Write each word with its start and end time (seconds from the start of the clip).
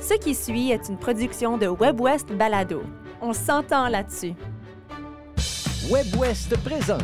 Ce 0.00 0.14
qui 0.14 0.34
suit 0.34 0.70
est 0.70 0.88
une 0.88 0.96
production 0.98 1.58
de 1.58 1.66
WebWest 1.68 2.32
Balado. 2.32 2.82
On 3.20 3.32
s'entend 3.32 3.88
là-dessus. 3.88 4.34
WebWest 5.90 6.56
présente 6.62 7.02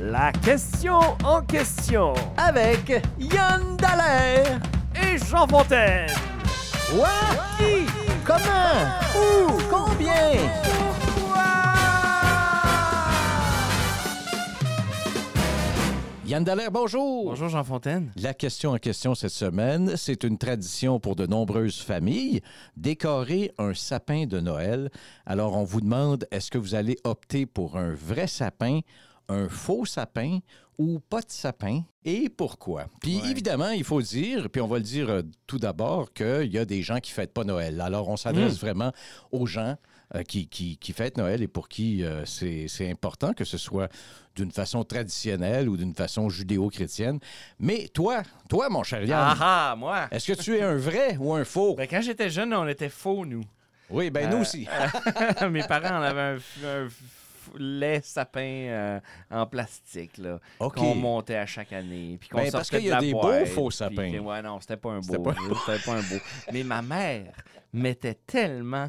La 0.00 0.32
question 0.32 1.00
en 1.24 1.42
question 1.42 2.14
avec 2.36 3.02
Yann 3.18 3.76
Dallaire. 3.76 4.60
et 4.94 5.18
Jean 5.18 5.46
Fontaine. 5.46 6.08
Quoi? 6.94 7.08
Qui? 7.58 7.86
Comment? 8.24 8.86
Où? 9.16 9.52
Combien? 9.70 10.32
Yann 16.30 16.44
Dallaire, 16.44 16.70
bonjour. 16.70 17.24
Bonjour 17.30 17.48
Jean 17.48 17.64
Fontaine. 17.64 18.12
La 18.14 18.34
question 18.34 18.70
en 18.70 18.76
question 18.78 19.16
cette 19.16 19.32
semaine, 19.32 19.96
c'est 19.96 20.22
une 20.22 20.38
tradition 20.38 21.00
pour 21.00 21.16
de 21.16 21.26
nombreuses 21.26 21.80
familles, 21.80 22.40
décorer 22.76 23.50
un 23.58 23.74
sapin 23.74 24.26
de 24.26 24.38
Noël. 24.38 24.90
Alors, 25.26 25.56
on 25.56 25.64
vous 25.64 25.80
demande, 25.80 26.28
est-ce 26.30 26.52
que 26.52 26.58
vous 26.58 26.76
allez 26.76 26.96
opter 27.02 27.46
pour 27.46 27.76
un 27.76 27.94
vrai 27.94 28.28
sapin, 28.28 28.78
un 29.28 29.48
faux 29.48 29.84
sapin 29.84 30.38
ou 30.78 31.00
pas 31.00 31.20
de 31.20 31.30
sapin 31.32 31.82
et 32.04 32.28
pourquoi? 32.28 32.84
Puis 33.00 33.16
Ouais. 33.16 33.28
évidemment, 33.32 33.70
il 33.70 33.82
faut 33.82 34.00
dire, 34.00 34.50
puis 34.50 34.62
on 34.62 34.68
va 34.68 34.76
le 34.78 34.84
dire 34.84 35.10
euh, 35.10 35.22
tout 35.48 35.58
d'abord, 35.58 36.12
qu'il 36.12 36.52
y 36.52 36.58
a 36.58 36.64
des 36.64 36.82
gens 36.82 37.00
qui 37.00 37.10
ne 37.10 37.14
fêtent 37.16 37.34
pas 37.34 37.42
Noël. 37.42 37.80
Alors, 37.80 38.08
on 38.08 38.16
s'adresse 38.16 38.60
vraiment 38.60 38.92
aux 39.32 39.46
gens 39.46 39.74
qui, 40.26 40.48
qui, 40.48 40.76
qui 40.76 40.92
fêtent 40.92 41.16
Noël 41.16 41.42
et 41.42 41.48
pour 41.48 41.68
qui 41.68 42.04
euh, 42.04 42.24
c'est 42.24 42.90
important 42.90 43.32
que 43.32 43.44
ce 43.44 43.58
soit 43.58 43.88
d'une 44.36 44.50
façon 44.52 44.84
traditionnelle 44.84 45.68
ou 45.68 45.76
d'une 45.76 45.94
façon 45.94 46.28
judéo-chrétienne. 46.28 47.18
Mais 47.58 47.88
toi, 47.88 48.22
toi, 48.48 48.68
mon 48.68 48.82
cher 48.82 49.02
Yann, 49.04 49.36
Ah 49.40 49.70
ah, 49.72 49.76
moi. 49.76 50.08
est-ce 50.10 50.32
que 50.32 50.40
tu 50.40 50.56
es 50.56 50.62
un 50.62 50.76
vrai 50.76 51.16
ou 51.18 51.32
un 51.34 51.44
faux? 51.44 51.74
Ben, 51.76 51.86
quand 51.88 52.00
j'étais 52.00 52.30
jeune, 52.30 52.52
on 52.54 52.66
était 52.68 52.88
faux, 52.88 53.24
nous. 53.26 53.42
Oui, 53.90 54.08
ben 54.10 54.30
nous 54.30 54.36
Euh, 54.36 54.40
aussi. 54.42 54.68
Mes 55.50 55.62
parents 55.64 55.98
en 55.98 56.02
avaient 56.02 56.20
un, 56.20 56.34
un 56.64 56.86
f- 56.86 57.58
lait 57.58 58.00
sapin 58.04 58.40
euh, 58.40 59.00
en 59.32 59.46
plastique, 59.46 60.18
là. 60.18 60.38
Qu'on 60.58 60.94
montait 60.94 61.34
à 61.36 61.46
chaque 61.46 61.72
année. 61.72 62.16
Puis 62.20 62.28
qu'on 62.28 62.38
Ben, 62.38 62.52
parce 62.52 62.70
qu'il 62.70 62.84
y 62.84 62.92
a 62.92 63.00
des 63.00 63.12
beaux 63.12 63.44
faux 63.46 63.68
puis 63.68 63.76
sapins. 63.76 64.12
que- 64.12 64.18
ouais, 64.18 64.42
non, 64.42 64.60
c'était 64.60 64.76
pas 64.76 64.90
un 64.90 65.00
beau. 65.00 65.20
pas- 65.20 65.34
C'était 65.66 65.84
pas 65.84 65.92
un 65.96 66.02
beau. 66.02 66.20
Mais 66.52 66.62
ma 66.62 66.82
mère 66.82 67.32
mettait 67.72 68.14
tellement 68.26 68.88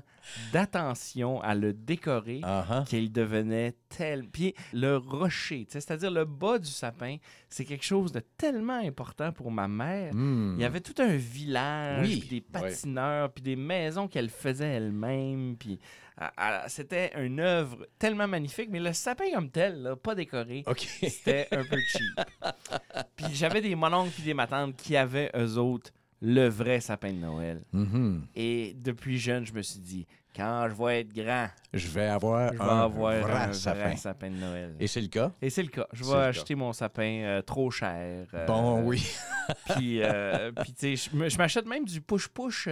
d'attention 0.52 1.41
à 1.41 1.55
le 1.55 1.73
décorer 1.73 2.41
ah. 2.44 2.83
qu'il 2.88 3.11
devenait 3.11 3.75
tel. 3.89 4.27
Puis 4.27 4.55
le 4.73 4.97
rocher, 4.97 5.66
c'est-à-dire 5.69 6.11
le 6.11 6.25
bas 6.25 6.59
du 6.59 6.69
sapin, 6.69 7.17
c'est 7.50 7.66
quelque 7.66 7.86
chose 7.86 8.11
de 8.11 8.22
tellement 8.38 8.80
important 8.80 9.31
pour 9.31 9.52
ma 9.52 9.67
mère. 9.67 10.14
Hmm. 10.14 10.55
Il 10.58 10.61
y 10.61 10.66
avait 10.66 10.81
tout 10.81 10.99
un 11.02 11.16
village, 11.16 12.08
Oui, 12.08 12.19
puis 12.19 12.30
des 12.30 12.42
patineurs, 12.42 13.31
puis 13.31 13.44
des 13.44 13.55
maisons 13.55 14.08
qu'elle 14.08 14.30
faisait 14.30 14.67
elle-même. 14.67 15.55
Puis 15.58 15.80
ah, 16.17 16.31
ah, 16.38 16.64
c'était 16.67 17.11
une 17.19 17.39
œuvre 17.39 17.88
tellement 17.97 18.27
magnifique, 18.27 18.69
mais 18.69 18.80
le 18.80 18.94
sapin 18.94 19.31
comme 19.33 19.49
tel, 19.49 19.81
là, 19.81 19.95
pas 19.95 20.14
décoré, 20.14 20.64
OK. 20.67 20.80
c'était 21.02 21.47
un 21.52 21.64
peu 21.64 21.80
cheap. 21.80 22.22
puis 23.16 23.25
j'avais 23.33 23.61
des 23.61 23.75
mononcles 23.75 24.11
puis 24.11 24.23
des 24.23 24.33
matantes 24.33 24.75
qui 24.75 24.95
avaient, 24.95 25.31
eux 25.36 25.58
autres, 25.58 25.92
le 26.22 26.47
vrai 26.47 26.80
sapin 26.80 27.11
de 27.11 27.17
Noël. 27.17 27.61
Mhm. 27.73 28.25
Et 28.36 28.75
depuis 28.80 29.17
jeune, 29.17 29.45
je 29.45 29.53
me 29.53 29.61
suis 29.61 29.80
dit, 29.80 30.05
quand 30.36 30.67
je 30.69 30.75
vais 30.83 31.02
être 31.02 31.14
grand, 31.14 31.47
Je 31.73 31.88
vais 31.89 32.05
avoir 32.08 32.53
je 32.53 32.58
vais 32.58 32.64
un 32.64 32.80
avoir 32.83 33.19
vrai 33.19 33.33
un 33.33 33.53
sapin. 33.53 33.80
vrai 33.80 33.97
sapin 33.97 34.30
de 34.30 34.36
Noël. 34.38 34.75
Et 34.80 34.88
c'est 34.88 35.02
le 35.02 35.08
cas? 35.08 35.31
Et 35.42 35.49
c'est 35.49 35.64
le 35.64 35.69
cas. 35.69 35.88
Je 35.92 36.03
vais 36.05 36.14
acheter 36.17 36.55
mon 36.55 36.72
sapin 36.73 37.22
euh, 37.23 37.42
trop 37.42 37.69
cher. 37.72 38.27
euh, 38.33 38.45
Bon, 38.45 38.81
oui. 38.83 39.05
Puis, 39.75 40.02
euh, 40.02 40.52
puis 40.61 40.72
tu 40.73 40.95
sais, 40.95 41.09
je 41.30 41.38
m'achète 41.38 41.66
même 41.66 41.83
du 41.83 41.99
push-push 42.02 42.69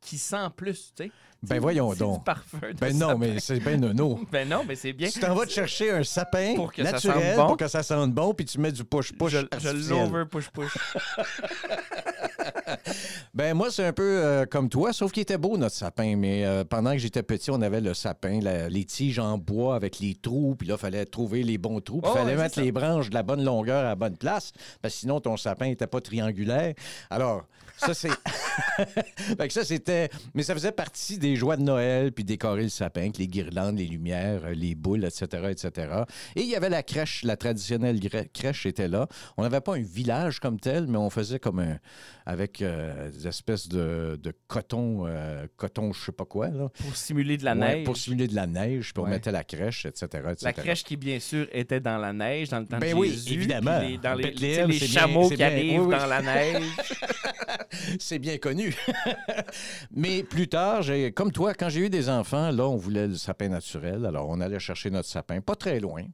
qui 0.00 0.18
sent 0.18 0.46
plus, 0.56 0.92
tu 0.96 1.04
sais. 1.04 1.10
Ben 1.44 1.58
voyons 1.58 1.92
donc. 1.94 2.18
Du 2.18 2.24
parfum 2.24 2.58
de 2.72 2.78
Ben 2.78 2.96
non, 2.96 3.08
sapin. 3.08 3.18
mais 3.18 3.40
c'est 3.40 3.58
bien 3.58 3.76
nono. 3.76 4.20
Ben 4.30 4.48
non, 4.48 4.62
mais 4.66 4.76
c'est 4.76 4.92
bien. 4.92 5.08
Tu 5.08 5.18
t'en 5.18 5.34
vas 5.34 5.44
te 5.44 5.50
chercher 5.50 5.90
un 5.90 6.04
sapin 6.04 6.54
Pour 6.54 6.72
que 6.72 6.84
ça 6.84 6.92
naturel 6.92 7.20
sente 7.20 7.36
bon. 7.36 7.46
pour 7.48 7.56
que 7.56 7.66
ça 7.68 7.82
sente 7.82 8.12
bon, 8.12 8.32
puis 8.32 8.44
tu 8.46 8.60
mets 8.60 8.70
du 8.70 8.84
push-push 8.84 9.32
je, 9.32 9.38
je 9.58 9.88
l'over 9.90 10.24
push-push. 10.30 10.72
Ben 13.34 13.54
moi, 13.54 13.70
c'est 13.70 13.84
un 13.86 13.92
peu 13.92 14.02
euh, 14.22 14.44
comme 14.44 14.68
toi, 14.68 14.92
sauf 14.92 15.10
qu'il 15.12 15.22
était 15.22 15.38
beau, 15.38 15.56
notre 15.56 15.74
sapin. 15.74 16.16
Mais 16.16 16.44
euh, 16.44 16.64
pendant 16.64 16.92
que 16.92 16.98
j'étais 16.98 17.22
petit, 17.22 17.50
on 17.50 17.62
avait 17.62 17.80
le 17.80 17.94
sapin, 17.94 18.40
la- 18.40 18.68
les 18.68 18.84
tiges 18.84 19.18
en 19.18 19.38
bois 19.38 19.74
avec 19.74 20.00
les 20.00 20.14
trous, 20.14 20.54
puis 20.58 20.68
là, 20.68 20.74
il 20.74 20.78
fallait 20.80 21.06
trouver 21.06 21.42
les 21.42 21.56
bons 21.58 21.80
trous, 21.80 22.00
puis 22.00 22.10
il 22.10 22.14
Oh, 22.14 22.18
fallait 22.18 22.36
ouais, 22.36 22.42
mettre 22.42 22.60
les 22.60 22.72
branches 22.72 23.08
de 23.08 23.14
la 23.14 23.22
bonne 23.22 23.42
longueur 23.44 23.80
à 23.80 23.88
la 23.88 23.94
bonne 23.94 24.16
place, 24.16 24.52
parce 24.82 24.94
que 24.94 25.00
sinon, 25.00 25.20
ton 25.20 25.36
sapin 25.36 25.66
n'était 25.66 25.86
pas 25.86 26.00
triangulaire. 26.00 26.74
Alors, 27.10 27.44
ça, 27.86 27.94
c'est... 27.94 28.08
fait 29.36 29.46
que 29.48 29.52
ça, 29.52 29.64
c'était... 29.64 30.08
Mais 30.34 30.42
ça 30.42 30.54
faisait 30.54 30.72
partie 30.72 31.18
des 31.18 31.36
joies 31.36 31.56
de 31.56 31.62
Noël, 31.62 32.12
puis 32.12 32.24
décorer 32.24 32.62
le 32.62 32.68
sapin, 32.68 33.02
avec 33.02 33.18
les 33.18 33.26
guirlandes, 33.28 33.78
les 33.78 33.86
lumières, 33.86 34.42
euh, 34.44 34.54
les 34.54 34.74
boules, 34.74 35.04
etc., 35.04 35.26
etc. 35.50 35.88
Et 36.36 36.42
il 36.42 36.48
y 36.48 36.56
avait 36.56 36.68
la 36.68 36.82
crèche, 36.82 37.22
la 37.24 37.36
traditionnelle 37.36 37.98
crèche 38.32 38.66
était 38.66 38.88
là. 38.88 39.06
On 39.36 39.42
n'avait 39.42 39.60
pas 39.60 39.76
un 39.76 39.82
village 39.82 40.40
comme 40.40 40.58
tel, 40.60 40.86
mais 40.86 40.98
on 40.98 41.10
faisait 41.10 41.38
comme 41.38 41.58
un... 41.60 41.78
avec 42.26 42.62
euh, 42.62 43.10
des 43.10 43.26
espèces 43.28 43.68
de, 43.68 44.18
de 44.22 44.32
coton, 44.46 45.04
euh, 45.06 45.46
coton 45.56 45.92
je 45.92 46.00
sais 46.06 46.12
pas 46.12 46.24
quoi, 46.24 46.48
là. 46.48 46.68
Pour 46.78 46.96
simuler 46.96 47.36
de 47.36 47.44
la 47.44 47.52
Ouais, 47.54 47.58
neige. 47.76 47.84
Pour 47.84 47.96
simuler 47.96 48.28
de 48.28 48.34
la 48.34 48.46
neige, 48.46 48.92
puis 48.94 49.00
on 49.02 49.04
Ouais. 49.04 49.10
mettait 49.10 49.32
la 49.32 49.44
crèche, 49.44 49.84
etc., 49.86 50.06
etc. 50.30 50.36
La 50.42 50.52
crèche 50.52 50.84
qui, 50.84 50.96
bien 50.96 51.18
sûr, 51.20 51.46
était 51.52 51.80
dans 51.80 51.98
la 51.98 52.12
neige, 52.12 52.48
dans 52.48 52.60
le 52.60 52.66
temps 52.66 52.78
Ben 52.78 52.92
de 52.94 52.98
oui, 52.98 53.10
Jésus. 53.10 53.34
évidemment. 53.34 53.78
les- 53.80 53.98
dans 53.98 54.14
les, 54.14 54.72
chameaux 54.78 55.28
qui 55.28 55.36
bien- 55.36 55.46
arrivent 55.46 55.80
oui, 55.82 55.86
oui. 55.94 55.98
dans 55.98 56.06
la 56.06 56.22
neige. 56.22 56.62
C'est 57.98 58.18
bien 58.18 58.38
connu. 58.38 58.74
Mais 59.94 60.22
plus 60.22 60.48
tard, 60.48 60.82
j'ai, 60.82 61.12
comme 61.12 61.32
toi, 61.32 61.54
quand 61.54 61.68
j'ai 61.68 61.80
eu 61.80 61.90
des 61.90 62.08
enfants, 62.08 62.50
là, 62.50 62.68
on 62.68 62.76
voulait 62.76 63.08
le 63.08 63.14
sapin 63.16 63.48
naturel. 63.48 64.06
Alors, 64.06 64.28
on 64.28 64.40
allait 64.40 64.58
chercher 64.58 64.90
notre 64.90 65.08
sapin, 65.08 65.40
pas 65.40 65.56
très 65.56 65.80
loin. 65.80 66.04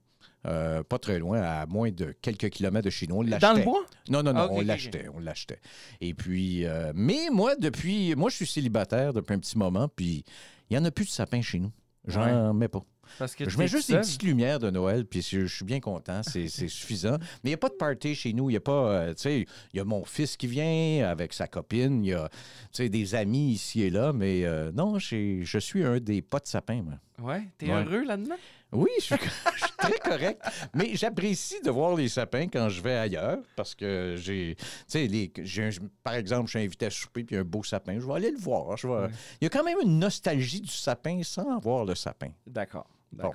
Euh, 0.47 0.83
pas 0.85 0.99
très 0.99 1.19
loin, 1.19 1.43
à 1.43 1.67
moins 1.67 1.91
de 1.91 2.15
quelques 2.23 2.49
kilomètres 2.51 2.85
de 2.87 2.91
chez 2.91 3.07
nous. 3.09 3.17
On 3.17 3.23
l'achetait. 3.23 3.47
dans 3.47 3.53
le 3.55 3.63
bois? 3.65 3.85
Non, 4.09 4.23
non, 4.23 4.33
non, 4.33 4.41
Ah, 4.43 4.49
on 4.51 4.61
l'achetait, 4.61 5.07
on 5.13 5.19
l'achetait. 5.19 5.61
Et 6.01 6.15
puis, 6.15 6.65
euh, 6.65 6.93
mais 6.95 7.29
moi, 7.33 7.57
depuis, 7.57 8.15
moi, 8.15 8.31
je 8.31 8.37
suis 8.37 8.47
célibataire 8.47 9.13
depuis 9.13 9.35
un 9.35 9.41
petit 9.41 9.59
moment, 9.59 9.89
puis 9.89 10.25
il 10.71 10.77
n'y 10.77 10.79
en 10.79 10.85
a 10.85 10.91
plus 10.93 11.05
de 11.07 11.11
sapin 11.11 11.43
chez 11.43 11.59
nous. 11.59 11.73
J'en 12.07 12.55
mets 12.55 12.69
pas. 12.69 12.83
Parce 13.19 13.35
que 13.35 13.49
Je 13.49 13.59
mets 13.59 13.69
juste 13.69 13.91
des 13.91 13.99
petites 13.99 14.23
lumières 14.23 14.59
de 14.59 14.71
Noël, 14.71 15.05
puis 15.05 15.23
je, 15.23 15.47
je 15.47 15.55
suis 15.57 15.65
bien 15.65 15.81
content, 15.81 16.21
c'est 16.23 16.49
suffisant. 16.69 17.17
Mais 17.43 17.45
il 17.45 17.51
n'y 17.51 17.55
a 17.55 17.59
pas 17.59 17.69
de 17.69 17.75
party 17.75 18.15
chez 18.15 18.33
nous, 18.33 18.51
il 18.51 18.55
n'y 18.55 18.57
a 18.57 18.61
pas, 18.61 18.73
euh, 18.91 19.15
tu 19.15 19.23
sais, 19.23 19.47
il 19.73 19.77
y 19.77 19.81
a 19.81 19.85
mon 19.85 20.05
fils 20.05 20.37
qui 20.37 20.47
vient 20.47 21.09
avec 21.09 21.33
sa 21.33 21.47
copine, 21.47 22.05
il 22.05 22.09
y 22.11 22.15
a, 22.15 22.29
tu 22.29 22.37
sais, 22.73 22.89
des 22.89 23.15
amis 23.15 23.53
ici 23.53 23.83
et 23.83 23.91
là, 23.91 24.13
mais 24.13 24.45
euh, 24.45 24.71
non, 24.73 24.99
je 24.99 25.59
suis 25.59 25.85
un 25.85 25.99
des 26.01 26.23
pas 26.23 26.39
de 26.41 26.47
sapin, 26.47 26.83
moi. 26.83 26.95
Ouais, 27.21 27.49
t'es 27.59 27.67
Ouais. 27.67 27.85
heureux 27.85 28.05
là-dedans? 28.05 28.37
Oui, 28.71 28.91
je 28.99 29.05
suis, 29.05 29.15
je 29.57 29.65
suis 29.65 29.73
très 29.79 29.99
correct. 29.99 30.41
Mais 30.75 30.95
j'apprécie 30.95 31.61
de 31.65 31.71
voir 31.71 31.97
les 31.97 32.09
sapins 32.09 32.47
quand 32.47 32.69
je 32.69 32.81
vais 32.83 32.95
ailleurs 32.95 33.39
parce 33.57 33.75
que 33.75 34.15
j'ai. 34.19 34.57
Tu 34.89 35.09
sais, 35.09 35.81
par 36.05 36.15
exemple, 36.15 36.47
je 36.47 36.59
suis 36.59 36.65
invité 36.67 36.87
à 36.87 36.91
souper 36.91 37.25
puis 37.25 37.37
un 37.37 37.45
beau 37.45 37.65
sapin. 37.65 37.99
Je 37.99 38.07
vais 38.07 38.13
aller 38.13 38.31
le 38.31 38.39
voir. 38.39 38.77
Je 38.77 38.87
vais- 38.87 38.93
Ouais. 38.95 39.09
Il 39.41 39.45
y 39.45 39.47
a 39.47 39.51
quand 39.51 39.65
même 39.65 39.79
une 39.83 39.99
nostalgie 39.99 40.61
du 40.61 40.71
sapin 40.71 41.21
sans 41.25 41.57
avoir 41.57 41.85
le 41.87 41.95
sapin. 41.95 42.29
D'accord. 42.47 42.87
Bon. 43.13 43.33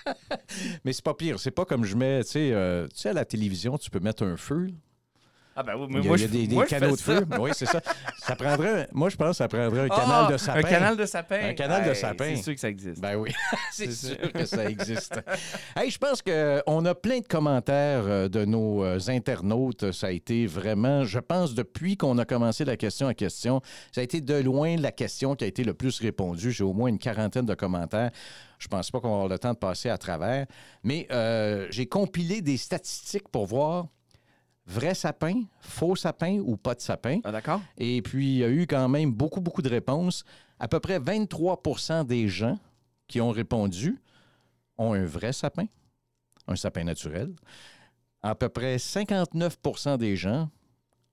Mais 0.84 0.92
c'est 0.92 1.04
pas 1.04 1.14
pire. 1.14 1.38
C'est 1.38 1.50
pas 1.50 1.64
comme 1.64 1.84
je 1.84 1.96
mets. 1.96 2.24
Tu 2.24 2.30
sais, 2.30 2.52
euh, 2.52 2.86
tu 2.88 3.00
sais, 3.00 3.10
à 3.10 3.12
la 3.12 3.24
télévision, 3.24 3.78
tu 3.78 3.90
peux 3.90 4.00
mettre 4.00 4.24
un 4.24 4.36
feu. 4.36 4.68
Ah 5.60 5.64
ben 5.64 5.74
oui, 5.76 5.86
Il 5.90 5.96
mais 5.96 6.02
y 6.02 6.04
a, 6.04 6.08
moi, 6.08 6.16
il 6.18 6.20
y 6.20 6.24
a 6.24 6.26
je, 6.28 6.32
des, 6.32 6.46
des 6.46 6.54
moi, 6.54 6.66
canaux 6.66 6.94
de 6.94 7.00
feu. 7.00 7.26
Oui, 7.40 7.50
c'est 7.52 7.66
ça. 7.66 7.80
Ça 8.18 8.36
prendrait. 8.36 8.88
Moi, 8.92 9.08
je 9.08 9.16
pense 9.16 9.30
que 9.30 9.36
ça 9.38 9.48
prendrait 9.48 9.80
un 9.80 9.88
Ah, 9.90 9.96
canal 10.00 10.32
de 10.32 10.36
sapin. 10.36 10.58
Un 10.60 10.62
canal 10.62 10.96
de 10.96 11.04
sapin. 11.04 11.48
Un 11.48 11.54
canal 11.54 11.88
de 11.88 11.94
sapin. 11.94 12.36
C'est 12.36 12.42
sûr 12.44 12.54
que 12.54 12.60
ça 12.60 12.68
existe. 12.68 13.00
Ben 13.00 13.16
oui, 13.16 13.32
c'est 13.72 13.90
sûr 13.90 14.32
que 14.32 14.44
ça 14.44 14.70
existe. 14.70 15.20
hey, 15.76 15.90
je 15.90 15.98
pense 15.98 16.22
qu'on 16.22 16.84
a 16.84 16.94
plein 16.94 17.18
de 17.18 17.26
commentaires 17.26 18.04
euh, 18.06 18.28
de 18.28 18.44
nos 18.44 18.84
euh, 18.84 19.00
internautes. 19.08 19.90
Ça 19.90 20.06
a 20.06 20.10
été 20.12 20.46
vraiment, 20.46 21.02
je 21.04 21.18
pense, 21.18 21.54
depuis 21.54 21.96
qu'on 21.96 22.18
a 22.18 22.24
commencé 22.24 22.64
la 22.64 22.76
question 22.76 23.08
à 23.08 23.14
question, 23.14 23.60
ça 23.90 24.00
a 24.00 24.04
été 24.04 24.20
de 24.20 24.34
loin 24.36 24.76
la 24.76 24.92
question 24.92 25.34
qui 25.34 25.42
a 25.42 25.48
été 25.48 25.64
le 25.64 25.74
plus 25.74 25.98
répondue. 25.98 26.52
J'ai 26.52 26.62
au 26.62 26.72
moins 26.72 26.88
une 26.88 27.00
quarantaine 27.00 27.46
de 27.46 27.54
commentaires. 27.54 28.12
Je 28.60 28.68
pense 28.68 28.92
pas 28.92 29.00
qu'on 29.00 29.08
va 29.08 29.14
avoir 29.14 29.28
le 29.28 29.38
temps 29.40 29.54
de 29.54 29.58
passer 29.58 29.88
à 29.88 29.98
travers. 29.98 30.46
Mais 30.84 31.08
euh, 31.10 31.66
j'ai 31.70 31.86
compilé 31.86 32.42
des 32.42 32.58
statistiques 32.58 33.28
pour 33.28 33.46
voir 33.46 33.86
vrai 34.68 34.94
sapin, 34.94 35.44
faux 35.60 35.96
sapin 35.96 36.38
ou 36.40 36.56
pas 36.56 36.74
de 36.74 36.80
sapin. 36.80 37.20
Ah, 37.24 37.32
d'accord? 37.32 37.60
Et 37.76 38.02
puis, 38.02 38.26
il 38.26 38.38
y 38.38 38.44
a 38.44 38.50
eu 38.50 38.66
quand 38.66 38.88
même 38.88 39.10
beaucoup, 39.10 39.40
beaucoup 39.40 39.62
de 39.62 39.68
réponses. 39.68 40.24
À 40.60 40.68
peu 40.68 40.78
près 40.78 40.98
23% 40.98 42.04
des 42.06 42.28
gens 42.28 42.58
qui 43.06 43.20
ont 43.20 43.30
répondu 43.30 43.98
ont 44.76 44.92
un 44.92 45.04
vrai 45.04 45.32
sapin, 45.32 45.66
un 46.46 46.56
sapin 46.56 46.84
naturel. 46.84 47.34
À 48.22 48.34
peu 48.34 48.48
près 48.48 48.76
59% 48.76 49.96
des 49.96 50.16
gens 50.16 50.50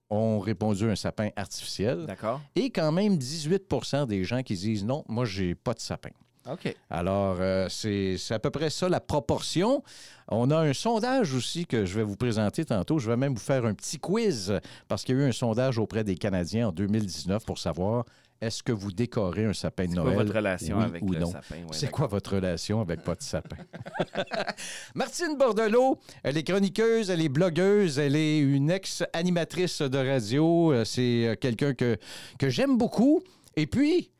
ont 0.09 0.39
répondu 0.39 0.89
un 0.89 0.95
sapin 0.95 1.29
artificiel. 1.35 2.05
D'accord. 2.05 2.41
Et 2.55 2.69
quand 2.69 2.91
même 2.91 3.15
18% 3.15 4.05
des 4.07 4.23
gens 4.23 4.43
qui 4.43 4.55
disent 4.55 4.85
non, 4.85 5.03
moi, 5.07 5.25
j'ai 5.25 5.55
pas 5.55 5.73
de 5.73 5.79
sapin. 5.79 6.11
OK. 6.51 6.75
Alors, 6.89 7.37
euh, 7.39 7.67
c'est 7.69 8.17
à 8.31 8.39
peu 8.39 8.49
près 8.51 8.69
ça 8.69 8.87
la 8.89 8.99
proportion. 8.99 9.83
On 10.29 10.49
a 10.51 10.57
un 10.59 10.73
sondage 10.73 11.33
aussi 11.33 11.65
que 11.65 11.85
je 11.85 11.95
vais 11.95 12.03
vous 12.03 12.15
présenter 12.15 12.65
tantôt. 12.65 12.99
Je 12.99 13.09
vais 13.09 13.17
même 13.17 13.33
vous 13.33 13.39
faire 13.39 13.65
un 13.65 13.73
petit 13.73 13.97
quiz 13.99 14.53
parce 14.87 15.03
qu'il 15.03 15.15
y 15.15 15.19
a 15.19 15.25
eu 15.25 15.29
un 15.29 15.31
sondage 15.31 15.77
auprès 15.77 16.03
des 16.03 16.15
Canadiens 16.15 16.69
en 16.69 16.71
2019 16.71 17.45
pour 17.45 17.57
savoir 17.59 18.05
est-ce 18.41 18.61
que 18.63 18.73
vous 18.73 18.91
décorez 18.91 19.45
un 19.45 19.53
sapin 19.53 19.85
de 19.85 19.89
C'est 19.91 19.95
quoi 19.95 20.03
Noël? 20.03 20.17
votre 20.17 20.33
relation 20.35 20.77
oui 20.77 20.83
avec 20.83 21.01
ou 21.03 21.11
le 21.13 21.19
non? 21.19 21.31
sapin? 21.31 21.55
Ouais, 21.55 21.67
C'est 21.71 21.89
quoi 21.89 22.07
votre 22.07 22.35
relation 22.35 22.81
avec 22.81 23.03
votre 23.05 23.23
sapin? 23.23 23.55
Martine 24.95 25.37
Bordelot, 25.37 25.99
elle 26.23 26.37
est 26.37 26.43
chroniqueuse, 26.43 27.09
elle 27.09 27.21
est 27.21 27.29
blogueuse, 27.29 27.97
elle 27.99 28.15
est 28.15 28.39
une 28.39 28.69
ex-animatrice 28.71 29.81
de 29.81 29.97
radio. 29.97 30.73
Euh, 30.73 30.85
C'est 30.85 31.27
euh, 31.27 31.35
quelqu'un 31.35 31.73
que, 31.73 31.97
que 32.37 32.49
j'aime 32.49 32.77
beaucoup. 32.77 33.21
Et 33.55 33.67
puis, 33.67 34.11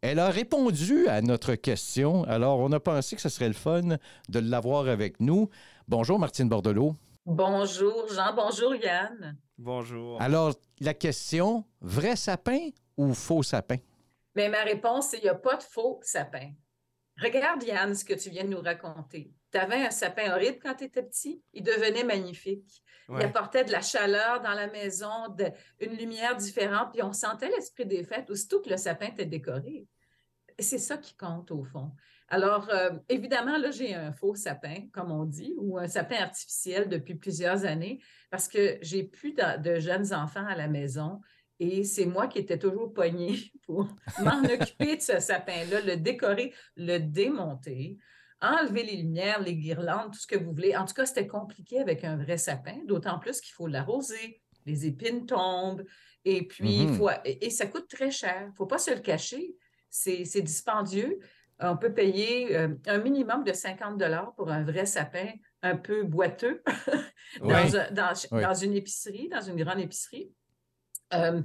elle 0.00 0.18
a 0.18 0.30
répondu 0.30 1.08
à 1.08 1.20
notre 1.22 1.54
question. 1.54 2.24
Alors, 2.24 2.60
on 2.60 2.72
a 2.72 2.80
pensé 2.80 3.16
que 3.16 3.22
ce 3.22 3.28
serait 3.28 3.48
le 3.48 3.54
fun 3.54 3.96
de 4.28 4.38
l'avoir 4.38 4.88
avec 4.88 5.20
nous. 5.20 5.48
Bonjour, 5.88 6.18
Martine 6.18 6.48
Bordelot. 6.48 6.94
Bonjour 7.26 8.08
Jean, 8.08 8.34
bonjour 8.34 8.74
Yann. 8.74 9.36
Bonjour. 9.58 10.20
Alors, 10.22 10.54
la 10.80 10.94
question, 10.94 11.64
vrai 11.80 12.16
sapin 12.16 12.70
ou 12.96 13.12
faux 13.12 13.42
sapin? 13.42 13.76
Mais 14.34 14.48
ma 14.48 14.62
réponse, 14.62 15.08
c'est 15.08 15.18
il 15.18 15.24
n'y 15.24 15.28
a 15.28 15.34
pas 15.34 15.56
de 15.56 15.62
faux 15.62 16.00
sapin. 16.02 16.52
Regarde 17.20 17.62
Yann 17.64 17.94
ce 17.94 18.04
que 18.04 18.14
tu 18.14 18.30
viens 18.30 18.44
de 18.44 18.50
nous 18.50 18.62
raconter. 18.62 19.32
Tu 19.52 19.58
avais 19.58 19.86
un 19.86 19.90
sapin 19.90 20.32
horrible 20.34 20.58
quand 20.62 20.74
tu 20.74 20.84
étais 20.84 21.02
petit, 21.02 21.42
il 21.52 21.62
devenait 21.62 22.04
magnifique. 22.04 22.82
Il 23.08 23.24
apportait 23.24 23.64
de 23.64 23.72
la 23.72 23.80
chaleur 23.80 24.42
dans 24.42 24.52
la 24.52 24.66
maison, 24.66 25.28
de- 25.36 25.50
une 25.80 25.96
lumière 25.96 26.36
différente, 26.36 26.92
puis 26.92 27.02
on 27.02 27.12
sentait 27.14 27.48
l'esprit 27.48 27.86
des 27.86 28.04
fêtes 28.04 28.28
aussitôt 28.30 28.60
que 28.60 28.68
le 28.68 28.76
sapin 28.76 29.06
était 29.06 29.24
décoré. 29.24 29.86
Et 30.58 30.62
c'est 30.62 30.78
ça 30.78 30.98
qui 30.98 31.16
compte 31.16 31.50
au 31.50 31.64
fond. 31.64 31.92
Alors, 32.28 32.68
euh, 32.68 32.90
évidemment, 33.08 33.56
là, 33.56 33.70
j'ai 33.70 33.94
un 33.94 34.12
faux 34.12 34.34
sapin, 34.34 34.88
comme 34.92 35.10
on 35.10 35.24
dit, 35.24 35.54
ou 35.56 35.78
un 35.78 35.88
sapin 35.88 36.16
artificiel 36.16 36.88
depuis 36.90 37.14
plusieurs 37.14 37.64
années, 37.64 38.02
parce 38.30 38.46
que 38.48 38.76
j'ai 38.82 39.04
plus 39.04 39.32
de, 39.32 39.62
de 39.62 39.80
jeunes 39.80 40.12
enfants 40.12 40.44
à 40.46 40.54
la 40.54 40.68
maison 40.68 41.22
et 41.60 41.84
c'est 41.84 42.04
moi 42.04 42.28
qui 42.28 42.38
étais 42.38 42.58
toujours 42.58 42.92
poignée 42.92 43.38
pour 43.66 43.88
m'en 44.20 44.42
occuper 44.44 44.96
de 44.96 45.00
ce 45.02 45.18
sapin-là, 45.18 45.80
le 45.80 45.96
décorer, 45.96 46.52
le 46.76 46.98
démonter, 46.98 47.96
enlever 48.40 48.82
les 48.84 48.96
lumières, 48.96 49.40
les 49.40 49.56
guirlandes, 49.56 50.12
tout 50.12 50.18
ce 50.20 50.26
que 50.26 50.36
vous 50.36 50.52
voulez. 50.52 50.76
En 50.76 50.84
tout 50.84 50.94
cas, 50.94 51.06
c'était 51.06 51.26
compliqué 51.26 51.80
avec 51.80 52.04
un 52.04 52.16
vrai 52.16 52.38
sapin, 52.38 52.76
d'autant 52.86 53.18
plus 53.18 53.40
qu'il 53.40 53.52
faut 53.54 53.66
l'arroser, 53.66 54.40
les 54.66 54.86
épines 54.86 55.26
tombent, 55.26 55.84
et 56.24 56.46
puis, 56.46 56.86
Mhm. 56.86 56.94
faut, 56.94 57.10
et, 57.24 57.46
et 57.46 57.50
ça 57.50 57.66
coûte 57.66 57.88
très 57.88 58.10
cher. 58.10 58.42
Il 58.42 58.48
ne 58.50 58.54
faut 58.54 58.66
pas 58.66 58.78
se 58.78 58.90
le 58.92 59.00
cacher. 59.00 59.54
C'est 59.90 60.42
dispendieux. 60.42 61.18
On 61.60 61.76
peut 61.76 61.92
payer 61.94 62.56
euh, 62.56 62.68
un 62.86 62.98
minimum 62.98 63.42
de 63.42 63.52
50 63.52 64.00
pour 64.36 64.50
un 64.50 64.62
vrai 64.62 64.86
sapin 64.86 65.28
un 65.62 65.76
peu 65.76 66.04
boiteux 66.04 66.62
dans, 67.40 67.48
Ouais. 67.48 67.76
un- 67.76 67.90
dans- 67.92 68.12
Oui. 68.30 68.42
dans 68.42 68.54
une 68.54 68.74
épicerie, 68.74 69.28
dans 69.28 69.40
une 69.40 69.56
grande 69.56 69.80
épicerie. 69.80 70.30
Euh, 71.14 71.42